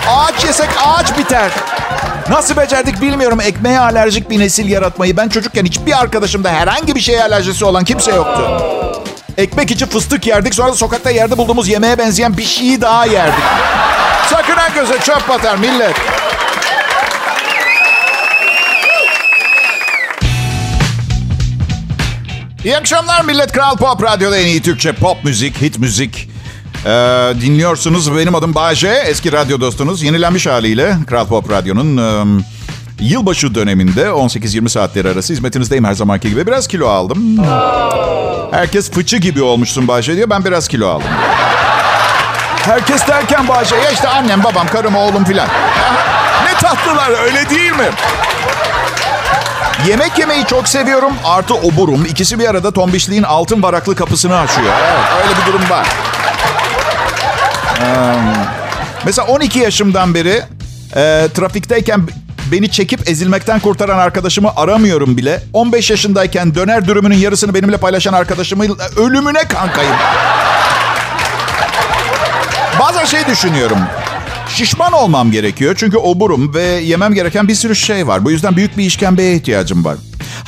Ağaç 0.10 0.46
yesek 0.46 0.70
ağaç 0.86 1.18
biter. 1.18 1.52
Nasıl 2.30 2.58
becerdik 2.58 3.02
bilmiyorum 3.02 3.40
ekmeğe 3.42 3.80
alerjik 3.80 4.30
bir 4.30 4.40
nesil 4.40 4.70
yaratmayı. 4.70 5.18
Ben 5.18 5.30
çocukken 5.30 5.66
hiçbir 5.66 6.00
arkadaşımda 6.00 6.52
herhangi 6.52 6.96
bir 6.96 7.00
şeye 7.00 7.24
alerjisi 7.24 7.66
olan 7.66 7.84
kimse 7.84 8.12
yoktu. 8.12 8.64
Ekmek 9.38 9.72
için 9.72 9.86
fıstık 9.86 10.28
yerdik. 10.28 10.56
Sonra 10.56 10.72
da 10.72 10.76
sokakta 10.76 11.10
yerde 11.10 11.38
bulduğumuz 11.38 11.68
yemeğe 11.68 11.98
benzeyen 11.98 12.38
bir 12.38 12.44
şeyi 12.44 12.82
daha 12.82 13.06
yerdik. 13.06 13.44
Sakın 14.30 14.54
ha 14.54 14.68
göze 14.76 15.00
çöp 15.00 15.30
batar 15.30 15.58
millet. 15.58 15.96
İyi 22.66 22.78
akşamlar 22.78 23.24
millet. 23.24 23.52
Kral 23.52 23.78
Pop 23.78 24.04
Radyo'da 24.04 24.38
en 24.38 24.46
iyi 24.46 24.62
Türkçe 24.62 24.92
pop 24.92 25.24
müzik, 25.24 25.62
hit 25.62 25.80
müzik. 25.80 26.30
Ee, 26.86 26.90
dinliyorsunuz. 27.42 28.18
Benim 28.18 28.36
adım 28.36 28.56
Bayce. 28.56 29.04
Eski 29.06 29.32
radyo 29.32 29.62
dostunuz. 29.62 30.04
Yenilenmiş 30.04 30.48
haliyle 30.48 30.96
Kral 31.08 31.28
Pop 31.28 31.50
Radyo'nun 31.52 31.98
e, 31.98 32.42
yılbaşı 33.00 33.56
döneminde 33.56 34.02
18-20 34.06 34.70
saatleri 34.70 35.10
arası 35.10 35.34
hizmetinizdeyim 35.34 35.86
her 35.86 35.94
zamanki 35.94 36.30
gibi. 36.30 36.48
Biraz 36.48 36.68
kilo 36.68 36.88
aldım. 36.88 37.38
Herkes 38.52 38.92
fıçı 38.92 39.18
gibi 39.18 39.42
olmuşsun 39.42 39.88
Bayce 39.88 40.16
diyor. 40.16 40.30
Ben 40.30 40.46
biraz 40.46 40.68
kilo 40.68 40.88
aldım. 40.88 41.08
Herkes 42.66 43.08
derken 43.08 43.48
Bayce 43.48 43.76
ya 43.76 43.92
işte 43.92 44.08
annem, 44.08 44.44
babam, 44.44 44.68
karım, 44.68 44.96
oğlum 44.96 45.24
filan. 45.24 45.48
Ne 46.46 46.54
tatlılar 46.54 47.24
öyle 47.26 47.50
değil 47.50 47.72
mi? 47.72 47.90
Yemek 49.88 50.20
yemeyi 50.20 50.46
çok 50.46 50.68
seviyorum. 50.68 51.14
Artı 51.26 51.54
oburum. 51.54 52.06
İkisi 52.06 52.40
bir 52.40 52.50
arada 52.50 52.72
tombişliğin 52.72 53.24
altın 53.24 53.64
varaklı 53.64 53.96
kapısını 53.96 54.38
açıyor. 54.40 54.74
Evet, 54.84 55.24
öyle 55.24 55.42
bir 55.42 55.54
durum 55.54 55.70
var. 55.70 55.88
Mesela 59.06 59.28
12 59.28 59.60
yaşımdan 59.60 60.14
beri 60.14 60.42
e, 60.96 61.28
trafikteyken 61.34 62.02
beni 62.52 62.72
çekip 62.72 63.10
ezilmekten 63.10 63.60
kurtaran 63.60 63.98
arkadaşımı 63.98 64.52
aramıyorum 64.56 65.18
bile. 65.18 65.44
15 65.54 65.90
yaşındayken 65.90 66.56
döner 66.56 66.88
dürümünün 66.88 67.18
yarısını 67.18 67.54
benimle 67.54 67.78
paylaşan 67.78 68.14
arkadaşımın 68.14 68.78
ölümüne 68.98 69.44
kankayım. 69.44 69.96
Bazen 72.80 73.06
şey 73.06 73.26
düşünüyorum. 73.28 73.78
Şişman 74.50 74.94
olmam 74.94 75.32
gerekiyor 75.32 75.76
çünkü 75.78 75.98
oburum 75.98 76.54
ve 76.54 76.64
yemem 76.64 77.14
gereken 77.14 77.48
bir 77.48 77.56
sürü 77.56 77.76
şey 77.76 78.08
var. 78.08 78.26
Bu 78.26 78.32
yüzden 78.32 78.56
büyük 78.56 78.78
bir 78.78 78.84
işkembeye 78.84 79.36
ihtiyacım 79.36 79.86
var. 79.86 79.96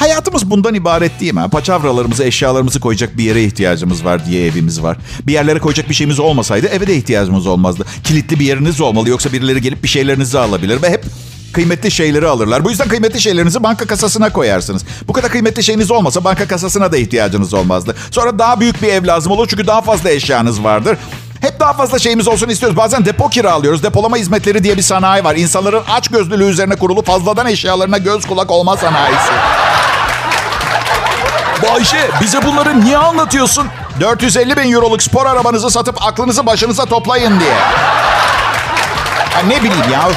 Hayatımız 0.01 0.49
bundan 0.49 0.73
ibaret 0.73 1.19
değil 1.19 1.33
mi? 1.33 1.49
Paçavralarımızı, 1.51 2.23
eşyalarımızı 2.23 2.79
koyacak 2.79 3.17
bir 3.17 3.23
yere 3.23 3.43
ihtiyacımız 3.43 4.05
var 4.05 4.25
diye 4.25 4.47
evimiz 4.47 4.83
var. 4.83 4.97
Bir 5.27 5.33
yerlere 5.33 5.59
koyacak 5.59 5.89
bir 5.89 5.93
şeyimiz 5.93 6.19
olmasaydı 6.19 6.67
eve 6.67 6.87
de 6.87 6.95
ihtiyacımız 6.95 7.47
olmazdı. 7.47 7.85
Kilitli 8.03 8.39
bir 8.39 8.45
yeriniz 8.45 8.81
olmalı 8.81 9.09
yoksa 9.09 9.33
birileri 9.33 9.61
gelip 9.61 9.83
bir 9.83 9.87
şeylerinizi 9.87 10.39
alabilir 10.39 10.81
ve 10.81 10.89
hep 10.89 11.05
kıymetli 11.53 11.91
şeyleri 11.91 12.27
alırlar. 12.27 12.65
Bu 12.65 12.69
yüzden 12.69 12.87
kıymetli 12.87 13.21
şeylerinizi 13.21 13.63
banka 13.63 13.87
kasasına 13.87 14.33
koyarsınız. 14.33 14.85
Bu 15.07 15.13
kadar 15.13 15.31
kıymetli 15.31 15.63
şeyiniz 15.63 15.91
olmasa 15.91 16.23
banka 16.23 16.47
kasasına 16.47 16.91
da 16.91 16.97
ihtiyacınız 16.97 17.53
olmazdı. 17.53 17.95
Sonra 18.11 18.39
daha 18.39 18.59
büyük 18.59 18.81
bir 18.81 18.87
ev 18.87 19.07
lazım 19.07 19.31
olur 19.31 19.47
çünkü 19.47 19.67
daha 19.67 19.81
fazla 19.81 20.09
eşyanız 20.09 20.63
vardır. 20.63 20.97
Hep 21.41 21.59
daha 21.59 21.73
fazla 21.73 21.99
şeyimiz 21.99 22.27
olsun 22.27 22.49
istiyoruz. 22.49 22.77
Bazen 22.77 23.05
depo 23.05 23.29
kiralıyoruz. 23.29 23.83
Depolama 23.83 24.17
hizmetleri 24.17 24.63
diye 24.63 24.77
bir 24.77 24.81
sanayi 24.81 25.23
var. 25.23 25.35
İnsanların 25.35 25.83
aç 25.89 26.07
gözlülüğü 26.07 26.49
üzerine 26.49 26.75
kurulu 26.75 27.01
fazladan 27.01 27.47
eşyalarına 27.47 27.97
göz 27.97 28.25
kulak 28.25 28.51
olma 28.51 28.77
sanayisi. 28.77 29.31
Bayşe 31.63 32.09
bize 32.21 32.43
bunları 32.45 32.81
niye 32.81 32.97
anlatıyorsun? 32.97 33.67
450 33.99 34.57
bin 34.57 34.71
euroluk 34.73 35.03
spor 35.03 35.25
arabanızı 35.25 35.69
satıp 35.71 36.03
aklınızı 36.05 36.45
başınıza 36.45 36.85
toplayın 36.85 37.39
diye. 37.39 37.53
Ha, 39.33 39.39
ne 39.47 39.57
bileyim 39.63 39.91
ya. 39.93 40.09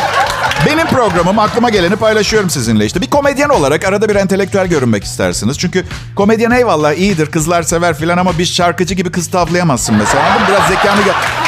Benim 0.66 0.86
programım 0.86 1.38
aklıma 1.38 1.70
geleni 1.70 1.96
paylaşıyorum 1.96 2.50
sizinle 2.50 2.86
işte. 2.86 3.00
Bir 3.00 3.10
komedyen 3.10 3.48
olarak 3.48 3.84
arada 3.84 4.08
bir 4.08 4.16
entelektüel 4.16 4.66
görünmek 4.66 5.04
istersiniz. 5.04 5.58
Çünkü 5.58 5.86
komedyen 6.16 6.50
eyvallah 6.50 6.92
iyidir 6.92 7.26
kızlar 7.30 7.62
sever 7.62 7.94
filan 7.98 8.18
ama 8.18 8.38
bir 8.38 8.44
şarkıcı 8.44 8.94
gibi 8.94 9.12
kız 9.12 9.30
tavlayamazsın 9.30 9.94
mesela. 9.96 10.24
Anladın? 10.24 10.46
Biraz 10.48 10.68
zekanı 10.68 11.00
gö- 11.00 11.44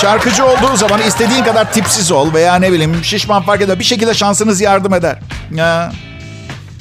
Şarkıcı 0.00 0.44
olduğu 0.46 0.76
zaman 0.76 1.02
istediğin 1.02 1.44
kadar 1.44 1.72
tipsiz 1.72 2.12
ol 2.12 2.34
veya 2.34 2.54
ne 2.54 2.72
bileyim 2.72 3.04
şişman 3.04 3.42
fark 3.42 3.60
eder. 3.62 3.78
Bir 3.78 3.84
şekilde 3.84 4.14
şansınız 4.14 4.60
yardım 4.60 4.94
eder. 4.94 5.18
Ya. 5.54 5.92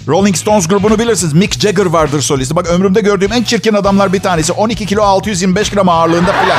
Rolling 0.07 0.35
Stones 0.37 0.67
grubunu 0.67 0.99
bilirsiniz. 0.99 1.33
Mick 1.33 1.59
Jagger 1.59 1.85
vardır 1.85 2.21
solisti. 2.21 2.55
Bak 2.55 2.67
ömrümde 2.67 3.01
gördüğüm 3.01 3.33
en 3.33 3.43
çirkin 3.43 3.73
adamlar 3.73 4.13
bir 4.13 4.21
tanesi. 4.21 4.53
12 4.53 4.85
kilo 4.85 5.03
625 5.03 5.69
gram 5.69 5.89
ağırlığında 5.89 6.33
filan. 6.43 6.57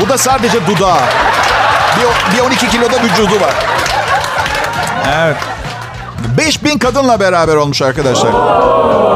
Bu 0.00 0.08
da 0.08 0.18
sadece 0.18 0.66
dudağı. 0.66 1.00
Bir, 1.96 2.36
bir 2.36 2.42
12 2.42 2.68
kiloda 2.68 3.02
vücudu 3.02 3.40
var. 3.40 3.54
Evet. 5.14 5.36
5000 6.38 6.78
kadınla 6.78 7.20
beraber 7.20 7.54
olmuş 7.56 7.82
arkadaşlar. 7.82 8.32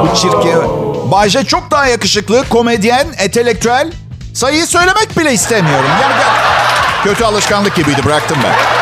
Bu 0.03 0.15
çirkin. 0.15 0.63
Bayce 1.11 1.45
çok 1.45 1.71
daha 1.71 1.87
yakışıklı, 1.87 2.49
komedyen, 2.49 3.07
entelektüel. 3.19 3.93
Sayıyı 4.35 4.67
söylemek 4.67 5.19
bile 5.19 5.33
istemiyorum. 5.33 5.91
Yani 6.03 6.15
ben- 6.21 7.05
kötü 7.05 7.25
alışkanlık 7.25 7.75
gibiydi 7.75 8.05
bıraktım 8.05 8.39
ben. 8.45 8.80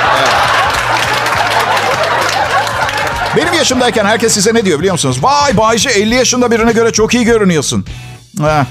Benim 3.37 3.53
yaşımdayken 3.53 4.05
herkes 4.05 4.33
size 4.35 4.55
ne 4.55 4.65
diyor 4.65 4.79
biliyor 4.79 4.93
musunuz? 4.95 5.19
Vay 5.23 5.57
Bayce 5.57 5.91
50 5.91 6.15
yaşında 6.15 6.51
birine 6.51 6.73
göre 6.73 6.93
çok 6.93 7.15
iyi 7.15 7.25
görünüyorsun. 7.25 7.85
Ha. 8.41 8.67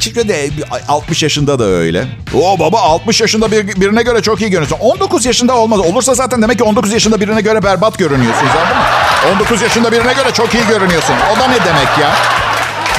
Çünkü 0.00 0.28
de 0.28 0.50
60 0.88 1.22
yaşında 1.22 1.58
da 1.58 1.64
öyle. 1.64 2.06
O 2.34 2.58
baba 2.58 2.80
60 2.80 3.20
yaşında 3.20 3.52
bir, 3.52 3.80
birine 3.80 4.02
göre 4.02 4.22
çok 4.22 4.40
iyi 4.40 4.50
görünüyorsun. 4.50 4.78
19 4.80 5.26
yaşında 5.26 5.56
olmaz. 5.56 5.80
Olursa 5.80 6.14
zaten 6.14 6.42
demek 6.42 6.58
ki 6.58 6.64
19 6.64 6.92
yaşında 6.92 7.20
birine 7.20 7.40
göre 7.40 7.62
berbat 7.62 7.98
görünüyorsun 7.98 8.44
mı? 8.44 8.52
19 9.34 9.62
yaşında 9.62 9.92
birine 9.92 10.12
göre 10.12 10.30
çok 10.32 10.54
iyi 10.54 10.66
görünüyorsun. 10.68 11.14
O 11.36 11.40
da 11.40 11.46
ne 11.48 11.54
demek 11.64 11.98
ya? 12.00 12.14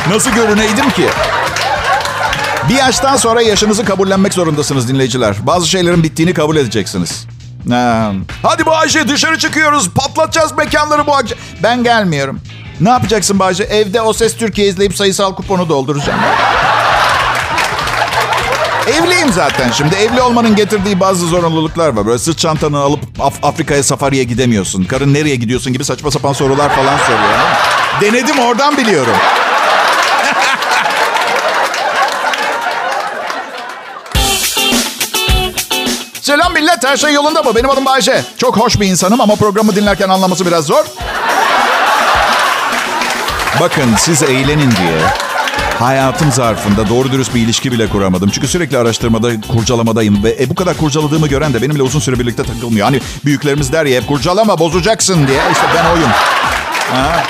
Nasıl 0.09 0.31
görüneydim 0.31 0.89
ki? 0.89 1.07
Bir 2.69 2.75
yaştan 2.75 3.15
sonra 3.17 3.41
yaşınızı 3.41 3.85
kabullenmek 3.85 4.33
zorundasınız 4.33 4.87
dinleyiciler. 4.87 5.35
Bazı 5.43 5.67
şeylerin 5.67 6.03
bittiğini 6.03 6.33
kabul 6.33 6.55
edeceksiniz. 6.57 7.27
Ha. 7.69 8.11
Hadi 8.43 8.65
Bayce 8.65 9.07
dışarı 9.07 9.37
çıkıyoruz. 9.39 9.89
Patlatacağız 9.89 10.51
mekanları 10.57 11.07
bu 11.07 11.15
akşam. 11.15 11.37
Ben 11.63 11.83
gelmiyorum. 11.83 12.39
Ne 12.81 12.89
yapacaksın 12.89 13.39
Bayce? 13.39 13.63
Evde 13.63 14.01
O 14.01 14.13
Ses 14.13 14.37
Türkiye 14.37 14.67
izleyip 14.67 14.95
sayısal 14.95 15.35
kuponu 15.35 15.69
dolduracağım. 15.69 16.19
Evliyim 18.87 19.33
zaten 19.33 19.71
şimdi. 19.71 19.95
Evli 19.95 20.21
olmanın 20.21 20.55
getirdiği 20.55 20.99
bazı 20.99 21.27
zorunluluklar 21.27 21.89
var. 21.89 22.05
Böyle 22.05 22.19
sırt 22.19 22.37
çantanı 22.37 22.79
alıp 22.79 22.99
Af- 23.19 23.43
Afrika'ya 23.43 23.83
safariye 23.83 24.23
gidemiyorsun. 24.23 24.83
Karın 24.83 25.13
nereye 25.13 25.35
gidiyorsun 25.35 25.73
gibi 25.73 25.85
saçma 25.85 26.11
sapan 26.11 26.33
sorular 26.33 26.69
falan 26.75 26.97
soruyor. 26.97 27.39
Denedim 28.01 28.39
oradan 28.39 28.77
biliyorum. 28.77 29.13
Millet, 36.55 36.83
her 36.85 36.97
şey 36.97 37.13
yolunda 37.13 37.43
mı? 37.43 37.55
Benim 37.55 37.69
adım 37.69 37.85
Bayce. 37.85 38.23
Çok 38.37 38.57
hoş 38.57 38.79
bir 38.79 38.87
insanım 38.87 39.21
ama 39.21 39.35
programı 39.35 39.75
dinlerken 39.75 40.09
anlaması 40.09 40.45
biraz 40.45 40.65
zor. 40.65 40.85
Bakın 43.59 43.95
siz 43.97 44.23
eğlenin 44.23 44.71
diye 44.71 44.99
hayatım 45.79 46.31
zarfında 46.31 46.89
doğru 46.89 47.11
dürüst 47.11 47.35
bir 47.35 47.41
ilişki 47.41 47.71
bile 47.71 47.89
kuramadım. 47.89 48.29
Çünkü 48.29 48.47
sürekli 48.47 48.77
araştırmada, 48.77 49.41
kurcalamadayım 49.41 50.23
ve 50.23 50.37
e, 50.39 50.49
bu 50.49 50.55
kadar 50.55 50.77
kurcaladığımı 50.77 51.27
gören 51.27 51.53
de 51.53 51.61
benimle 51.61 51.83
uzun 51.83 51.99
süre 51.99 52.19
birlikte 52.19 52.43
takılmıyor. 52.43 52.85
Hani 52.85 53.01
büyüklerimiz 53.25 53.73
der 53.73 53.85
ya 53.85 54.01
hep 54.01 54.07
kurcalama 54.07 54.59
bozacaksın 54.59 55.27
diye. 55.27 55.39
İşte 55.51 55.65
ben 55.75 55.91
oyum. 55.91 56.09
Ha. 56.91 57.23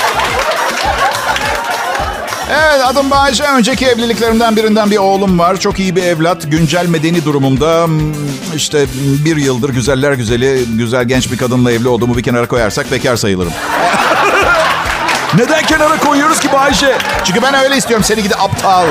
Evet 2.49 2.81
adım 2.86 3.12
Bayece. 3.12 3.43
Önceki 3.43 3.86
evliliklerimden 3.86 4.55
birinden 4.55 4.91
bir 4.91 4.97
oğlum 4.97 5.39
var. 5.39 5.60
Çok 5.60 5.79
iyi 5.79 5.95
bir 5.95 6.03
evlat. 6.03 6.51
Güncel 6.51 6.86
medeni 6.88 7.25
durumumda 7.25 7.86
hmm, 7.86 8.55
işte 8.55 8.86
bir 9.25 9.38
yıldır 9.38 9.69
güzeller 9.69 10.13
güzeli, 10.13 10.65
güzel 10.67 11.05
genç 11.05 11.31
bir 11.31 11.38
kadınla 11.38 11.71
evli 11.71 11.88
olduğumu 11.88 12.17
bir 12.17 12.23
kenara 12.23 12.47
koyarsak 12.47 12.91
bekar 12.91 13.15
sayılırım. 13.15 13.53
Neden 15.36 15.65
kenara 15.65 15.97
koyuyoruz 15.97 16.39
ki 16.39 16.53
Bayşe? 16.53 16.97
Çünkü 17.23 17.41
ben 17.41 17.53
öyle 17.53 17.77
istiyorum. 17.77 18.03
Seni 18.03 18.23
gidi 18.23 18.36
aptal, 18.36 18.86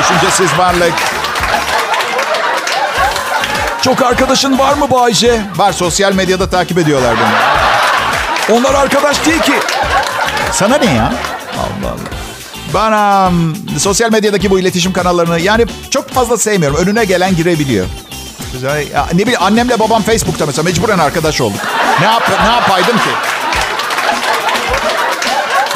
düşüncesiz 0.00 0.58
varlık. 0.58 0.94
Çok 3.82 4.02
arkadaşın 4.02 4.58
var 4.58 4.74
mı 4.74 4.90
Bayşe? 4.90 5.40
Var 5.56 5.72
sosyal 5.72 6.12
medyada 6.12 6.50
takip 6.50 6.78
ediyorlar 6.78 7.14
beni. 7.16 8.58
Onlar 8.58 8.74
arkadaş 8.74 9.26
değil 9.26 9.40
ki. 9.40 9.54
Sana 10.52 10.76
ne 10.76 10.94
ya? 10.94 11.12
Allah 11.58 11.88
Allah. 11.88 12.15
Um, 12.76 13.54
sosyal 13.78 14.12
medyadaki 14.12 14.50
bu 14.50 14.58
iletişim 14.58 14.92
kanallarını 14.92 15.40
yani 15.40 15.66
çok 15.90 16.10
fazla 16.10 16.36
sevmiyorum. 16.36 16.78
Önüne 16.78 17.04
gelen 17.04 17.36
girebiliyor. 17.36 17.86
Güzel. 18.52 18.86
Ya, 18.94 19.06
ne 19.12 19.18
bileyim 19.18 19.42
annemle 19.42 19.78
babam 19.78 20.02
Facebook'ta 20.02 20.46
mesela 20.46 20.62
mecburen 20.62 20.98
arkadaş 20.98 21.40
olduk. 21.40 21.60
Ne 22.00 22.06
yap 22.06 22.30
ne 22.44 22.50
yapaydım 22.50 22.96
ki? 22.96 23.10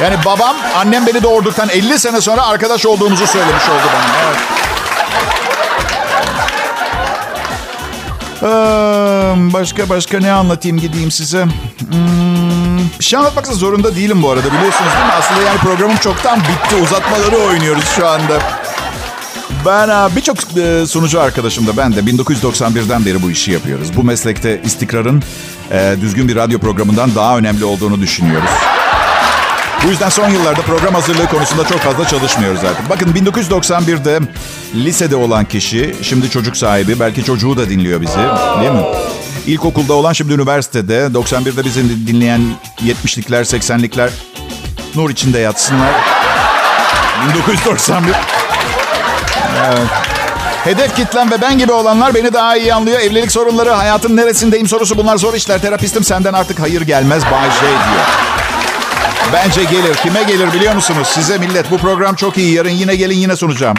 Yani 0.02 0.16
babam 0.24 0.56
annem 0.76 1.06
beni 1.06 1.22
doğurduktan 1.22 1.68
50 1.68 1.98
sene 1.98 2.20
sonra 2.20 2.46
arkadaş 2.46 2.86
olduğumuzu 2.86 3.26
söylemiş 3.26 3.64
oldu 3.68 3.88
bana. 3.94 4.26
Evet. 4.26 4.59
Başka 9.55 9.88
başka 9.88 10.18
ne 10.18 10.33
anlatayım 10.33 10.79
gideyim 10.79 11.11
size. 11.11 11.44
Hmm, 11.44 12.79
bir 12.98 13.05
şey 13.05 13.18
anlatmak 13.18 13.46
zorunda 13.46 13.96
değilim 13.96 14.22
bu 14.22 14.31
arada 14.31 14.46
biliyorsunuz 14.46 14.92
değil 14.94 15.07
mi? 15.07 15.12
Aslında 15.18 15.42
yani 15.42 15.59
programım 15.59 15.96
çoktan 15.96 16.40
bitti. 16.40 16.76
Uzatmaları 16.83 17.37
oynuyoruz 17.37 17.85
şu 17.96 18.09
anda. 18.09 18.38
Ben 19.66 19.88
e, 19.88 20.16
birçok 20.16 20.37
e, 20.57 20.87
sunucu 20.87 21.20
arkadaşım 21.20 21.66
da 21.66 21.76
ben 21.76 21.96
de 21.96 22.00
1991'den 22.00 23.07
beri 23.07 23.22
bu 23.22 23.31
işi 23.31 23.53
yapıyoruz. 23.53 23.96
Bu 23.96 24.05
meslekte 24.05 24.62
istikrarın 24.64 25.22
e, 25.70 25.96
düzgün 26.00 26.29
bir 26.29 26.37
radyo 26.37 26.59
programından 26.59 27.14
daha 27.14 27.38
önemli 27.38 27.64
olduğunu 27.64 28.00
düşünüyoruz. 28.00 28.50
Bu 29.84 29.88
yüzden 29.88 30.08
son 30.08 30.28
yıllarda 30.28 30.60
program 30.60 30.94
hazırlığı 30.94 31.26
konusunda 31.26 31.64
çok 31.64 31.78
fazla 31.78 32.08
çalışmıyoruz 32.08 32.64
artık. 32.64 32.90
Bakın 32.90 33.12
1991'de 33.12 34.20
lisede 34.74 35.16
olan 35.16 35.44
kişi 35.44 35.94
şimdi 36.02 36.30
çocuk 36.30 36.56
sahibi. 36.56 37.00
Belki 37.00 37.24
çocuğu 37.24 37.56
da 37.56 37.68
dinliyor 37.68 38.00
bizi 38.00 38.18
değil 38.60 38.72
mi? 38.72 38.82
İlkokulda 39.46 39.94
olan 39.94 40.12
şimdi 40.12 40.32
üniversitede. 40.32 40.94
91'de 40.94 41.64
bizi 41.64 42.06
dinleyen 42.06 42.40
70'likler 42.86 43.40
80'likler 43.40 44.10
nur 44.94 45.10
içinde 45.10 45.38
yatsınlar. 45.38 45.90
1991. 47.34 48.14
Evet. 49.66 49.78
Hedef 50.64 50.96
kitlem 50.96 51.30
ve 51.30 51.40
ben 51.40 51.58
gibi 51.58 51.72
olanlar 51.72 52.14
beni 52.14 52.32
daha 52.32 52.56
iyi 52.56 52.74
anlıyor. 52.74 53.00
Evlilik 53.00 53.32
sorunları, 53.32 53.70
hayatın 53.70 54.16
neresindeyim 54.16 54.68
sorusu 54.68 54.98
bunlar 54.98 55.16
zor 55.16 55.34
işler. 55.34 55.60
Terapistim 55.60 56.04
senden 56.04 56.32
artık 56.32 56.60
hayır 56.60 56.80
gelmez 56.80 57.22
Bay 57.32 57.50
J 57.50 57.60
diyor. 57.60 58.29
Bence 59.33 59.64
gelir. 59.64 59.94
Kime 59.94 60.22
gelir 60.22 60.52
biliyor 60.52 60.74
musunuz? 60.74 61.09
Size 61.09 61.38
millet. 61.38 61.70
Bu 61.70 61.78
program 61.78 62.14
çok 62.14 62.38
iyi. 62.38 62.54
Yarın 62.54 62.70
yine 62.70 62.96
gelin 62.96 63.16
yine 63.16 63.37
sunacağım. 63.37 63.76